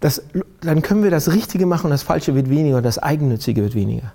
das, 0.00 0.22
dann 0.60 0.82
können 0.82 1.02
wir 1.02 1.10
das 1.10 1.32
Richtige 1.32 1.66
machen 1.66 1.86
und 1.86 1.90
das 1.90 2.02
Falsche 2.02 2.34
wird 2.34 2.50
weniger 2.50 2.78
und 2.78 2.82
das 2.82 2.98
Eigennützige 2.98 3.62
wird 3.62 3.74
weniger. 3.74 4.12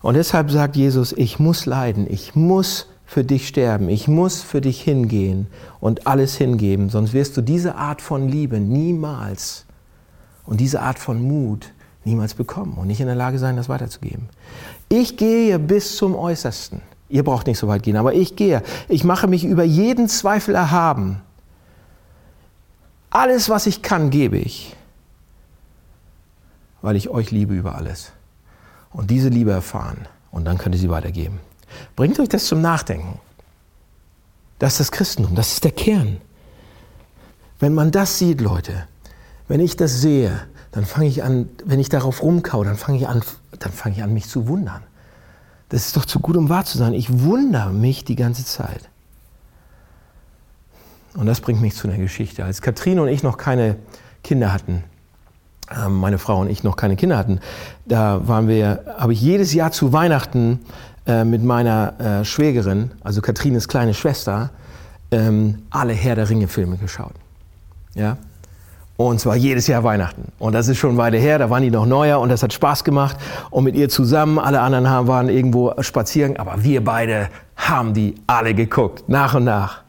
Und 0.00 0.14
deshalb 0.14 0.50
sagt 0.50 0.76
Jesus, 0.76 1.12
ich 1.12 1.38
muss 1.38 1.66
leiden, 1.66 2.06
ich 2.08 2.34
muss 2.34 2.86
für 3.04 3.24
dich 3.24 3.48
sterben, 3.48 3.88
ich 3.88 4.06
muss 4.06 4.42
für 4.42 4.60
dich 4.60 4.80
hingehen 4.80 5.46
und 5.80 6.06
alles 6.06 6.36
hingeben, 6.36 6.90
sonst 6.90 7.12
wirst 7.12 7.36
du 7.36 7.40
diese 7.40 7.74
Art 7.74 8.02
von 8.02 8.28
Liebe 8.28 8.60
niemals 8.60 9.64
und 10.44 10.60
diese 10.60 10.82
Art 10.82 10.98
von 10.98 11.22
Mut 11.22 11.72
niemals 12.04 12.34
bekommen 12.34 12.74
und 12.74 12.86
nicht 12.86 13.00
in 13.00 13.06
der 13.06 13.16
Lage 13.16 13.38
sein, 13.38 13.56
das 13.56 13.68
weiterzugeben. 13.68 14.28
Ich 14.88 15.16
gehe 15.16 15.58
bis 15.58 15.96
zum 15.96 16.14
Äußersten. 16.14 16.80
Ihr 17.08 17.24
braucht 17.24 17.46
nicht 17.46 17.58
so 17.58 17.66
weit 17.66 17.82
gehen, 17.82 17.96
aber 17.96 18.12
ich 18.12 18.36
gehe. 18.36 18.62
Ich 18.88 19.02
mache 19.04 19.26
mich 19.26 19.44
über 19.44 19.64
jeden 19.64 20.08
Zweifel 20.08 20.54
erhaben. 20.54 21.22
Alles, 23.10 23.48
was 23.48 23.66
ich 23.66 23.80
kann, 23.80 24.10
gebe 24.10 24.36
ich, 24.36 24.76
weil 26.82 26.94
ich 26.96 27.08
euch 27.08 27.30
liebe 27.30 27.54
über 27.54 27.74
alles 27.74 28.12
und 28.98 29.10
diese 29.10 29.28
Liebe 29.28 29.52
erfahren 29.52 30.08
und 30.32 30.44
dann 30.44 30.58
könnt 30.58 30.74
ihr 30.74 30.80
sie 30.80 30.90
weitergeben. 30.90 31.38
Bringt 31.94 32.18
euch 32.18 32.28
das 32.28 32.46
zum 32.46 32.60
Nachdenken. 32.60 33.20
Das 34.58 34.72
ist 34.72 34.80
das 34.80 34.92
Christentum, 34.92 35.36
das 35.36 35.52
ist 35.52 35.62
der 35.62 35.70
Kern. 35.70 36.20
Wenn 37.60 37.74
man 37.74 37.92
das 37.92 38.18
sieht, 38.18 38.40
Leute, 38.40 38.88
wenn 39.46 39.60
ich 39.60 39.76
das 39.76 40.00
sehe, 40.00 40.40
dann 40.72 40.84
fange 40.84 41.06
ich 41.06 41.22
an, 41.22 41.48
wenn 41.64 41.78
ich 41.78 41.88
darauf 41.88 42.24
rumkau, 42.24 42.64
dann 42.64 42.76
fange 42.76 42.98
ich 42.98 43.06
an, 43.06 43.22
dann 43.60 43.70
fange 43.70 43.94
ich 43.94 44.02
an, 44.02 44.12
mich 44.12 44.28
zu 44.28 44.48
wundern. 44.48 44.82
Das 45.68 45.86
ist 45.86 45.96
doch 45.96 46.04
zu 46.04 46.18
gut, 46.18 46.36
um 46.36 46.48
wahr 46.48 46.64
zu 46.64 46.76
sein. 46.76 46.92
Ich 46.92 47.22
wundere 47.22 47.72
mich 47.72 48.04
die 48.04 48.16
ganze 48.16 48.44
Zeit. 48.44 48.88
Und 51.14 51.26
das 51.26 51.40
bringt 51.40 51.60
mich 51.60 51.76
zu 51.76 51.86
einer 51.86 51.98
Geschichte. 51.98 52.44
Als 52.44 52.62
Katrin 52.62 52.98
und 52.98 53.06
ich 53.06 53.22
noch 53.22 53.38
keine 53.38 53.76
Kinder 54.24 54.52
hatten, 54.52 54.82
meine 55.88 56.18
Frau 56.18 56.40
und 56.40 56.50
ich 56.50 56.64
noch 56.64 56.76
keine 56.76 56.96
Kinder 56.96 57.16
hatten, 57.16 57.40
da 57.86 58.20
waren 58.26 58.48
wir, 58.48 58.84
habe 58.98 59.12
ich 59.12 59.20
jedes 59.20 59.52
Jahr 59.54 59.70
zu 59.70 59.92
Weihnachten 59.92 60.60
äh, 61.06 61.24
mit 61.24 61.42
meiner 61.42 62.20
äh, 62.20 62.24
Schwägerin, 62.24 62.90
also 63.02 63.20
Katrines 63.20 63.68
kleine 63.68 63.94
Schwester, 63.94 64.50
ähm, 65.10 65.62
alle 65.70 65.92
Herr 65.92 66.14
der 66.14 66.28
Ringe 66.28 66.48
Filme 66.48 66.76
geschaut. 66.76 67.14
Ja? 67.94 68.16
Und 68.96 69.20
zwar 69.20 69.36
jedes 69.36 69.68
Jahr 69.68 69.84
Weihnachten. 69.84 70.32
Und 70.38 70.54
das 70.54 70.66
ist 70.66 70.78
schon 70.78 70.96
weiter 70.96 71.18
her, 71.18 71.38
da 71.38 71.50
waren 71.50 71.62
die 71.62 71.70
noch 71.70 71.86
neuer 71.86 72.18
und 72.18 72.30
das 72.30 72.42
hat 72.42 72.52
Spaß 72.52 72.82
gemacht. 72.82 73.16
Und 73.50 73.64
mit 73.64 73.76
ihr 73.76 73.88
zusammen, 73.88 74.38
alle 74.38 74.60
anderen 74.60 75.06
waren 75.06 75.28
irgendwo 75.28 75.72
spazieren, 75.80 76.36
aber 76.36 76.64
wir 76.64 76.82
beide 76.82 77.28
haben 77.56 77.94
die 77.94 78.16
alle 78.26 78.54
geguckt, 78.54 79.08
nach 79.08 79.34
und 79.34 79.44
nach. 79.44 79.82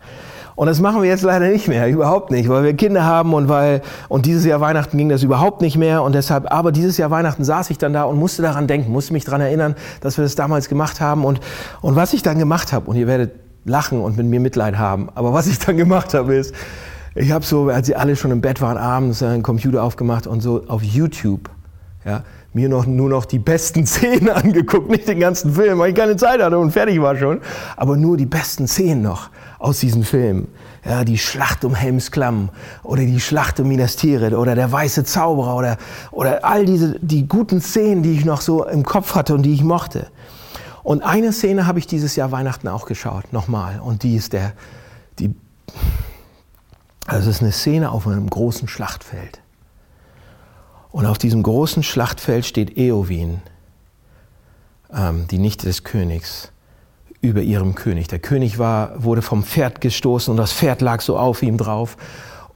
Und 0.60 0.68
das 0.68 0.82
machen 0.82 1.02
wir 1.02 1.08
jetzt 1.08 1.22
leider 1.22 1.48
nicht 1.48 1.70
mehr, 1.70 1.88
überhaupt 1.88 2.32
nicht, 2.32 2.50
weil 2.50 2.66
wir 2.66 2.74
Kinder 2.74 3.06
haben 3.06 3.34
und 3.34 3.48
weil, 3.48 3.82
und 4.10 4.26
dieses 4.26 4.44
Jahr 4.44 4.60
Weihnachten 4.60 4.98
ging 4.98 5.08
das 5.08 5.24
überhaupt 5.24 5.62
nicht 5.62 5.78
mehr 5.78 6.04
und 6.04 6.14
deshalb, 6.14 6.52
aber 6.52 6.74
dieses 6.74 6.98
Jahr 6.98 7.10
Weihnachten 7.12 7.46
saß 7.46 7.70
ich 7.70 7.78
dann 7.78 7.94
da 7.94 8.04
und 8.04 8.20
musste 8.20 8.42
daran 8.42 8.68
denken, 8.68 8.92
musste 8.92 9.14
mich 9.14 9.24
daran 9.24 9.40
erinnern, 9.40 9.76
dass 10.02 10.18
wir 10.18 10.24
das 10.26 10.36
damals 10.36 10.68
gemacht 10.68 11.00
haben 11.00 11.24
und, 11.24 11.40
und 11.80 11.96
was 11.96 12.12
ich 12.12 12.24
dann 12.24 12.40
gemacht 12.40 12.74
habe, 12.74 12.90
und 12.92 12.98
ihr 12.98 13.08
werdet 13.08 13.32
lachen 13.64 14.02
und 14.02 14.18
mit 14.18 14.26
mir 14.26 14.42
Mitleid 14.42 14.78
haben, 14.78 15.08
aber 15.16 15.32
was 15.32 15.48
ich 15.48 15.60
dann 15.60 15.78
gemacht 15.78 16.14
habe 16.14 16.36
ist, 16.36 16.54
ich 17.16 17.32
habe 17.32 17.46
so, 17.46 17.70
als 17.70 17.88
sie 17.88 17.96
alle 17.96 18.18
schon 18.18 18.32
im 18.32 18.42
Bett 18.42 18.60
waren, 18.60 18.78
abends 18.78 19.24
einen 19.24 19.44
Computer 19.44 19.82
aufgemacht 19.82 20.28
und 20.28 20.42
so 20.42 20.66
auf 20.68 20.84
YouTube, 20.84 21.50
ja, 22.04 22.24
mir 22.54 22.70
noch, 22.70 22.86
nur 22.86 23.10
noch 23.10 23.26
die 23.26 23.40
besten 23.40 23.86
Szenen 23.88 24.30
angeguckt, 24.30 24.90
nicht 24.90 25.08
den 25.08 25.20
ganzen 25.20 25.54
Film, 25.54 25.80
weil 25.80 25.90
ich 25.90 25.96
keine 25.96 26.16
Zeit 26.16 26.42
hatte 26.42 26.58
und 26.58 26.72
fertig 26.72 27.02
war 27.02 27.16
schon, 27.16 27.42
aber 27.76 27.98
nur 27.98 28.18
die 28.18 28.26
besten 28.26 28.68
Szenen 28.68 29.02
noch 29.02 29.30
aus 29.60 29.80
diesen 29.80 30.04
Filmen. 30.04 30.48
Ja, 30.86 31.04
die 31.04 31.18
Schlacht 31.18 31.66
um 31.66 31.76
Helms 31.76 32.12
Klamm 32.12 32.50
oder 32.84 33.04
die 33.04 33.20
Schlacht 33.20 33.60
um 33.60 33.68
Minas 33.68 33.98
Tirith 33.98 34.34
oder 34.34 34.56
der 34.56 34.72
weiße 34.72 35.04
Zauberer 35.04 35.56
oder, 35.56 35.78
oder 36.12 36.46
all 36.46 36.66
diese 36.66 36.98
die 37.00 37.28
guten 37.28 37.60
Szenen, 37.60 38.02
die 38.02 38.14
ich 38.14 38.26
noch 38.26 38.42
so 38.42 38.66
im 38.66 38.84
Kopf 38.84 39.14
hatte 39.14 39.36
und 39.36 39.44
die 39.44 39.54
ich 39.54 39.64
mochte. 39.64 40.08
Und 40.84 41.04
eine 41.04 41.34
Szene 41.34 41.68
habe 41.68 41.80
ich 41.80 41.88
dieses 41.88 42.16
Jahr 42.16 42.32
Weihnachten 42.32 42.68
auch 42.70 42.86
geschaut, 42.86 43.34
nochmal. 43.34 43.82
Und 43.82 44.04
die 44.04 44.16
ist 44.16 44.32
der, 44.34 44.54
die, 45.20 45.36
also 47.06 47.30
es 47.30 47.36
ist 47.36 47.42
eine 47.42 47.52
Szene 47.52 47.92
auf 47.92 48.08
einem 48.08 48.30
großen 48.30 48.68
Schlachtfeld. 48.68 49.42
Und 50.92 51.06
auf 51.06 51.18
diesem 51.18 51.44
großen 51.44 51.84
Schlachtfeld 51.84 52.46
steht 52.46 52.78
Eowyn, 52.78 53.42
ähm, 54.94 55.28
die 55.30 55.38
Nichte 55.38 55.68
des 55.68 55.84
Königs, 55.84 56.52
über 57.22 57.42
ihrem 57.42 57.76
König. 57.76 58.08
Der 58.08 58.20
König 58.20 58.60
war, 58.60 59.04
wurde 59.04 59.22
vom 59.22 59.44
Pferd 59.44 59.82
gestoßen 59.82 60.32
und 60.32 60.38
das 60.38 60.54
Pferd 60.54 60.82
lag 60.82 61.02
so 61.02 61.18
auf 61.18 61.44
ihm 61.44 61.58
drauf. 61.58 61.98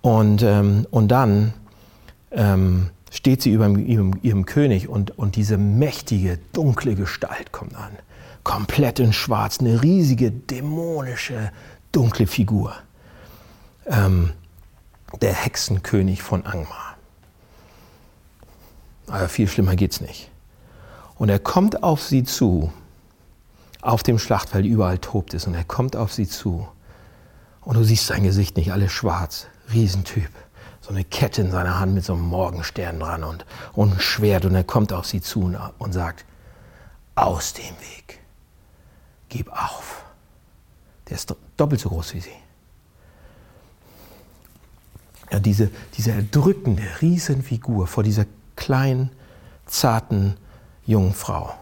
Und, 0.02 0.42
ähm, 0.42 0.88
und 0.90 1.10
dann 1.10 1.54
ähm, 2.32 2.90
steht 3.12 3.42
sie 3.42 3.52
über 3.52 3.68
ihrem, 3.68 4.14
ihrem 4.22 4.46
König 4.46 4.88
und, 4.88 5.18
und 5.18 5.36
diese 5.36 5.58
mächtige, 5.58 6.40
dunkle 6.54 6.96
Gestalt 6.96 7.52
kommt 7.52 7.76
an. 7.76 7.92
Komplett 8.44 9.00
in 9.00 9.14
Schwarz, 9.14 9.60
eine 9.60 9.84
riesige, 9.84 10.32
dämonische, 10.32 11.52
dunkle 11.92 12.28
Figur. 12.28 12.74
Ähm, 13.86 14.32
der 15.22 15.34
Hexenkönig 15.34 16.24
von 16.24 16.46
Angmar. 16.46 16.93
Aber 19.08 19.28
viel 19.30 19.48
schlimmer 19.48 19.76
geht's 19.76 20.02
nicht. 20.02 20.30
Und 21.16 21.30
er 21.30 21.40
kommt 21.40 21.84
auf 21.84 22.02
sie 22.02 22.24
zu, 22.24 22.72
auf 23.82 24.04
dem 24.04 24.18
Schlachtfeld, 24.18 24.66
überall 24.66 24.98
tobt 24.98 25.34
es, 25.34 25.46
und 25.46 25.54
er 25.54 25.64
kommt 25.64 25.96
auf 25.96 26.14
sie 26.14 26.28
zu. 26.28 26.68
Und 27.62 27.76
du 27.76 27.84
siehst 27.84 28.08
sein 28.08 28.24
Gesicht 28.24 28.58
nicht, 28.58 28.72
alles 28.72 28.92
schwarz, 28.92 29.48
Riesentyp. 29.72 30.30
So 30.82 30.90
eine 30.90 31.06
Kette 31.06 31.42
in 31.42 31.52
seiner 31.52 31.80
Hand 31.80 31.94
mit 31.94 32.04
so 32.04 32.14
einem 32.14 32.24
Morgenstern 32.24 33.00
dran 33.00 33.24
und, 33.24 33.46
und 33.72 33.94
ein 33.94 34.00
Schwert. 34.02 34.44
Und 34.44 34.54
er 34.54 34.66
kommt 34.66 34.92
auf 34.92 35.06
sie 35.06 35.22
zu 35.22 35.44
und, 35.44 35.58
und 35.78 35.94
sagt, 35.94 36.26
aus 37.16 37.54
dem 37.54 37.64
Weg, 37.64 38.20
gib 39.30 39.50
auf. 39.52 40.04
Der 41.08 41.16
ist 41.16 41.34
doppelt 41.56 41.80
so 41.80 41.90
groß 41.90 42.14
wie 42.16 42.20
sie. 42.20 42.32
Ja, 45.32 45.40
diese, 45.40 45.72
diese 45.96 46.12
erdrückende 46.12 46.84
Riesenfigur 47.02 47.88
vor 47.88 48.04
dieser 48.04 48.26
kleinen, 48.56 49.12
zarten, 49.66 50.38
jungen 50.86 51.14
Frau. 51.14 51.54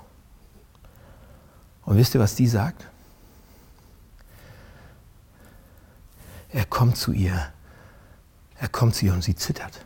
Und 1.86 1.98
wisst 1.98 2.14
ihr, 2.16 2.22
was 2.22 2.36
die 2.36 2.48
sagt? 2.48 2.88
Er 6.50 6.66
kommt 6.66 6.98
zu 6.98 7.12
ihr. 7.12 7.48
Er 8.60 8.68
kommt 8.68 8.96
zu 8.96 9.06
ihr 9.06 9.14
und 9.14 9.24
sie 9.24 9.36
zittert. 9.36 9.86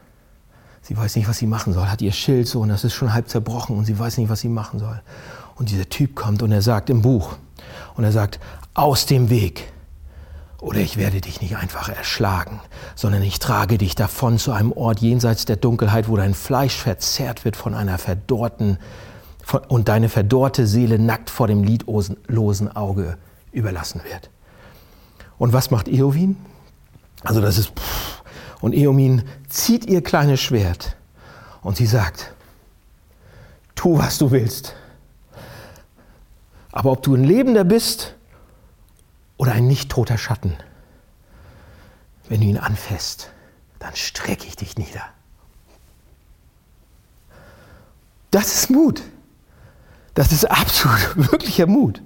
Sie 0.82 0.96
weiß 0.96 1.16
nicht, 1.16 1.28
was 1.28 1.38
sie 1.38 1.48
machen 1.48 1.74
soll, 1.74 1.88
hat 1.88 2.02
ihr 2.02 2.12
Schild 2.12 2.48
so 2.48 2.62
und 2.62 2.70
das 2.70 2.84
ist 2.84 2.94
schon 2.94 3.14
halb 3.14 3.28
zerbrochen 3.28 3.78
und 3.78 3.86
sie 3.86 3.98
weiß 3.98 4.18
nicht, 4.18 4.30
was 4.30 4.42
sie 4.42 4.50
machen 4.50 4.80
soll. 4.80 5.02
Und 5.56 5.70
dieser 5.70 5.90
Typ 5.90 6.16
kommt 6.16 6.44
und 6.44 6.52
er 6.52 6.62
sagt 6.62 6.90
im 6.90 7.02
Buch, 7.02 7.38
und 7.96 8.04
er 8.04 8.12
sagt, 8.12 8.40
aus 8.74 9.06
dem 9.06 9.30
Weg. 9.30 9.72
Oder 10.66 10.80
ich 10.80 10.98
werde 10.98 11.22
dich 11.22 11.42
nicht 11.42 11.58
einfach 11.58 11.90
erschlagen, 11.90 12.60
sondern 12.96 13.22
ich 13.22 13.38
trage 13.38 13.78
dich 13.78 13.94
davon 13.94 14.40
zu 14.40 14.52
einem 14.52 14.72
Ort 14.72 15.00
jenseits 15.00 15.46
der 15.46 15.58
Dunkelheit, 15.58 16.10
wo 16.10 16.18
dein 16.18 16.34
Fleisch 16.34 16.76
verzerrt 16.76 17.46
wird 17.46 17.56
von 17.56 17.76
einer 17.76 18.00
verdorrten 18.00 18.80
und 19.68 19.90
deine 19.90 20.10
verdorrte 20.10 20.66
Seele 20.66 20.98
nackt 20.98 21.30
vor 21.30 21.46
dem 21.46 21.64
lidlosen 21.64 22.76
Auge 22.76 23.20
überlassen 23.52 24.02
wird. 24.10 24.32
Und 25.38 25.54
was 25.54 25.70
macht 25.70 25.88
Eowyn? 25.88 26.36
Also 27.24 27.42
das 27.42 27.60
ist 27.60 27.70
pff. 27.70 28.24
und 28.62 28.74
Eowyn 28.74 29.22
zieht 29.48 29.86
ihr 29.86 30.02
kleines 30.02 30.42
Schwert 30.42 30.98
und 31.62 31.78
sie 31.78 31.86
sagt: 31.86 32.34
Tu 33.76 34.00
was 34.00 34.18
du 34.18 34.32
willst. 34.32 34.76
Aber 36.72 36.92
ob 36.92 37.04
du 37.04 37.14
ein 37.14 37.24
Lebender 37.24 37.66
bist 37.66 38.15
oder 39.38 39.54
ein 39.54 39.68
nicht 39.68 39.90
toter 39.90 40.18
Schatten, 40.18 40.56
wenn 42.30 42.42
du 42.42 42.48
ihn 42.48 42.58
anfasst, 42.58 43.30
dann 43.80 43.96
strecke 43.96 44.48
ich 44.48 44.56
dich 44.56 44.78
nieder. 44.78 45.02
Das 48.32 48.54
ist 48.54 48.70
Mut. 48.70 49.02
Das 50.14 50.32
ist 50.32 50.46
absolut 50.46 51.16
wirklicher 51.32 51.68
Mut. 51.68 52.02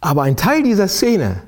Aber 0.00 0.22
ein 0.22 0.36
Teil 0.36 0.62
dieser 0.62 0.88
Szene, 0.88 1.42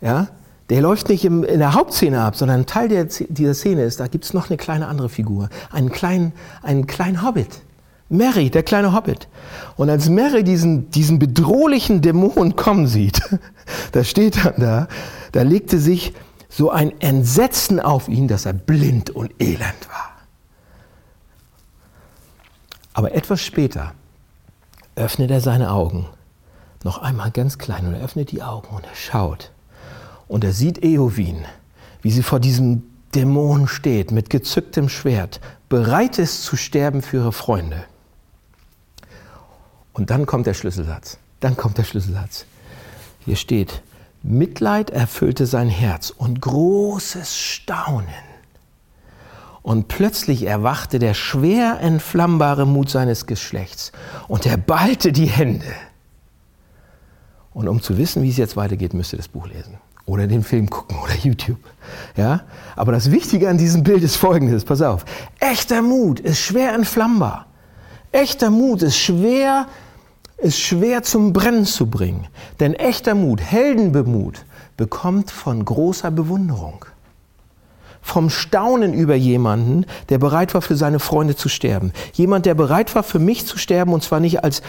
ja, 0.00 0.28
der 0.70 0.82
läuft 0.82 1.08
nicht 1.08 1.24
im, 1.24 1.44
in 1.44 1.60
der 1.60 1.74
Hauptszene 1.74 2.20
ab, 2.20 2.36
sondern 2.36 2.60
ein 2.60 2.66
Teil 2.66 2.88
der, 2.88 3.04
dieser 3.04 3.54
Szene 3.54 3.84
ist, 3.84 4.00
da 4.00 4.06
gibt 4.06 4.24
es 4.24 4.34
noch 4.34 4.50
eine 4.50 4.56
kleine 4.56 4.86
andere 4.86 5.08
Figur, 5.08 5.48
einen 5.70 5.90
kleinen, 5.90 6.32
einen 6.62 6.86
kleinen 6.86 7.22
Hobbit. 7.22 7.62
Mary, 8.08 8.50
der 8.50 8.62
kleine 8.62 8.94
Hobbit. 8.94 9.28
Und 9.76 9.90
als 9.90 10.08
Mary 10.08 10.42
diesen, 10.44 10.90
diesen 10.90 11.18
bedrohlichen 11.18 12.00
Dämon 12.00 12.56
kommen 12.56 12.86
sieht, 12.86 13.20
da 13.92 14.04
steht 14.04 14.44
dann 14.44 14.54
da, 14.58 14.88
da 15.32 15.42
legte 15.42 15.78
sich 15.78 16.14
so 16.48 16.70
ein 16.70 16.98
Entsetzen 17.00 17.80
auf 17.80 18.08
ihn, 18.08 18.26
dass 18.26 18.46
er 18.46 18.54
blind 18.54 19.10
und 19.10 19.32
elend 19.40 19.88
war. 19.88 20.12
Aber 22.94 23.14
etwas 23.14 23.42
später 23.42 23.92
öffnet 24.96 25.30
er 25.30 25.40
seine 25.40 25.70
Augen, 25.70 26.06
noch 26.82 26.98
einmal 26.98 27.30
ganz 27.30 27.58
klein, 27.58 27.86
und 27.86 27.94
er 27.94 28.02
öffnet 28.02 28.32
die 28.32 28.42
Augen 28.42 28.74
und 28.74 28.84
er 28.84 28.94
schaut. 28.96 29.52
Und 30.26 30.42
er 30.42 30.52
sieht 30.52 30.82
Eowyn, 30.82 31.44
wie 32.02 32.10
sie 32.10 32.22
vor 32.22 32.40
diesem 32.40 32.82
Dämon 33.14 33.68
steht, 33.68 34.10
mit 34.10 34.30
gezücktem 34.30 34.88
Schwert, 34.88 35.40
bereit 35.68 36.18
ist 36.18 36.42
zu 36.42 36.56
sterben 36.56 37.02
für 37.02 37.18
ihre 37.18 37.32
Freunde. 37.32 37.84
Und 39.98 40.10
dann 40.10 40.26
kommt 40.26 40.46
der 40.46 40.54
Schlüsselsatz. 40.54 41.18
Dann 41.40 41.56
kommt 41.56 41.76
der 41.76 41.82
Schlüsselsatz. 41.82 42.46
Hier 43.24 43.34
steht, 43.36 43.82
Mitleid 44.22 44.90
erfüllte 44.90 45.44
sein 45.44 45.68
Herz 45.68 46.10
und 46.10 46.40
großes 46.40 47.36
Staunen. 47.36 48.06
Und 49.62 49.88
plötzlich 49.88 50.46
erwachte 50.46 51.00
der 51.00 51.14
schwer 51.14 51.80
entflammbare 51.80 52.64
Mut 52.64 52.88
seines 52.88 53.26
Geschlechts 53.26 53.92
und 54.28 54.46
er 54.46 54.56
ballte 54.56 55.12
die 55.12 55.26
Hände. 55.26 55.66
Und 57.52 57.66
um 57.66 57.82
zu 57.82 57.98
wissen, 57.98 58.22
wie 58.22 58.30
es 58.30 58.36
jetzt 58.36 58.56
weitergeht, 58.56 58.94
müsst 58.94 59.12
ihr 59.12 59.18
das 59.18 59.28
Buch 59.28 59.48
lesen 59.48 59.78
oder 60.06 60.28
den 60.28 60.44
Film 60.44 60.70
gucken 60.70 60.96
oder 61.02 61.14
YouTube. 61.16 61.60
Ja? 62.16 62.42
Aber 62.76 62.92
das 62.92 63.10
Wichtige 63.10 63.48
an 63.48 63.58
diesem 63.58 63.82
Bild 63.82 64.04
ist 64.04 64.16
folgendes, 64.16 64.64
pass 64.64 64.80
auf. 64.80 65.04
Echter 65.40 65.82
Mut 65.82 66.20
ist 66.20 66.38
schwer 66.38 66.72
entflammbar. 66.72 67.46
Echter 68.12 68.50
Mut 68.50 68.82
ist 68.82 68.96
schwer 68.96 69.66
ist 70.38 70.58
schwer 70.58 71.02
zum 71.02 71.32
Brennen 71.32 71.66
zu 71.66 71.86
bringen. 71.90 72.26
Denn 72.60 72.74
echter 72.74 73.14
Mut, 73.14 73.40
Heldenbemut, 73.40 74.44
bekommt 74.76 75.30
von 75.30 75.64
großer 75.64 76.10
Bewunderung. 76.10 76.84
Vom 78.00 78.30
Staunen 78.30 78.94
über 78.94 79.16
jemanden, 79.16 79.84
der 80.08 80.18
bereit 80.18 80.54
war, 80.54 80.62
für 80.62 80.76
seine 80.76 81.00
Freunde 81.00 81.36
zu 81.36 81.48
sterben. 81.48 81.92
Jemand, 82.14 82.46
der 82.46 82.54
bereit 82.54 82.94
war, 82.94 83.02
für 83.02 83.18
mich 83.18 83.44
zu 83.44 83.58
sterben, 83.58 83.92
und 83.92 84.02
zwar 84.02 84.20
nicht 84.20 84.42
als, 84.44 84.62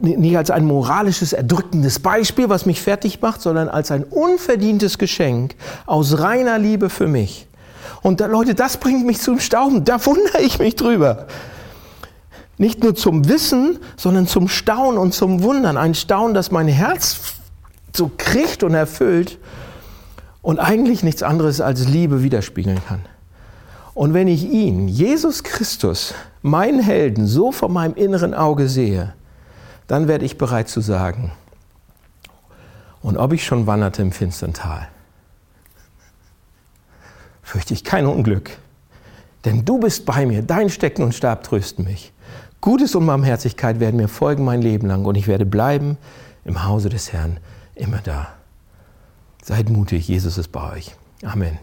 nicht 0.00 0.36
als 0.36 0.50
ein 0.50 0.66
moralisches, 0.66 1.32
erdrückendes 1.32 1.98
Beispiel, 1.98 2.50
was 2.50 2.66
mich 2.66 2.80
fertig 2.82 3.20
macht, 3.20 3.40
sondern 3.40 3.68
als 3.68 3.90
ein 3.90 4.04
unverdientes 4.04 4.98
Geschenk 4.98 5.56
aus 5.86 6.18
reiner 6.20 6.58
Liebe 6.58 6.90
für 6.90 7.08
mich. 7.08 7.48
Und 8.02 8.20
da, 8.20 8.26
Leute, 8.26 8.54
das 8.54 8.76
bringt 8.76 9.06
mich 9.06 9.18
zum 9.18 9.40
Staunen. 9.40 9.84
Da 9.84 10.04
wundere 10.04 10.42
ich 10.42 10.58
mich 10.58 10.76
drüber. 10.76 11.26
Nicht 12.56 12.82
nur 12.82 12.94
zum 12.94 13.28
Wissen, 13.28 13.78
sondern 13.96 14.26
zum 14.26 14.48
Staunen 14.48 14.98
und 14.98 15.12
zum 15.12 15.42
Wundern. 15.42 15.76
Ein 15.76 15.94
Staunen, 15.94 16.34
das 16.34 16.50
mein 16.50 16.68
Herz 16.68 17.34
so 17.96 18.10
kriegt 18.16 18.62
und 18.62 18.74
erfüllt 18.74 19.38
und 20.42 20.58
eigentlich 20.58 21.02
nichts 21.02 21.22
anderes 21.22 21.60
als 21.60 21.86
Liebe 21.88 22.22
widerspiegeln 22.22 22.80
kann. 22.86 23.00
Und 23.94 24.12
wenn 24.12 24.28
ich 24.28 24.44
ihn, 24.44 24.88
Jesus 24.88 25.44
Christus, 25.44 26.14
meinen 26.42 26.80
Helden, 26.80 27.26
so 27.26 27.52
vor 27.52 27.68
meinem 27.68 27.94
inneren 27.94 28.34
Auge 28.34 28.68
sehe, 28.68 29.14
dann 29.86 30.08
werde 30.08 30.24
ich 30.24 30.36
bereit 30.38 30.68
zu 30.68 30.80
sagen, 30.80 31.32
und 33.02 33.18
ob 33.18 33.32
ich 33.32 33.44
schon 33.44 33.66
wanderte 33.66 34.02
im 34.02 34.12
finstern 34.12 34.54
Tal, 34.54 34.88
fürchte 37.42 37.74
ich 37.74 37.84
kein 37.84 38.06
Unglück, 38.06 38.58
denn 39.44 39.64
du 39.64 39.78
bist 39.78 40.06
bei 40.06 40.26
mir, 40.26 40.42
dein 40.42 40.70
Stecken 40.70 41.02
und 41.02 41.14
Stab 41.14 41.42
trösten 41.42 41.84
mich. 41.84 42.13
Gutes 42.64 42.94
und 42.94 43.04
Barmherzigkeit 43.04 43.78
werden 43.78 43.98
mir 43.98 44.08
folgen 44.08 44.42
mein 44.42 44.62
Leben 44.62 44.86
lang 44.86 45.04
und 45.04 45.16
ich 45.16 45.28
werde 45.28 45.44
bleiben 45.44 45.98
im 46.46 46.64
Hause 46.64 46.88
des 46.88 47.12
Herrn 47.12 47.36
immer 47.74 47.98
da. 47.98 48.28
Seid 49.42 49.68
mutig, 49.68 50.08
Jesus 50.08 50.38
ist 50.38 50.48
bei 50.48 50.72
euch. 50.72 50.92
Amen. 51.22 51.58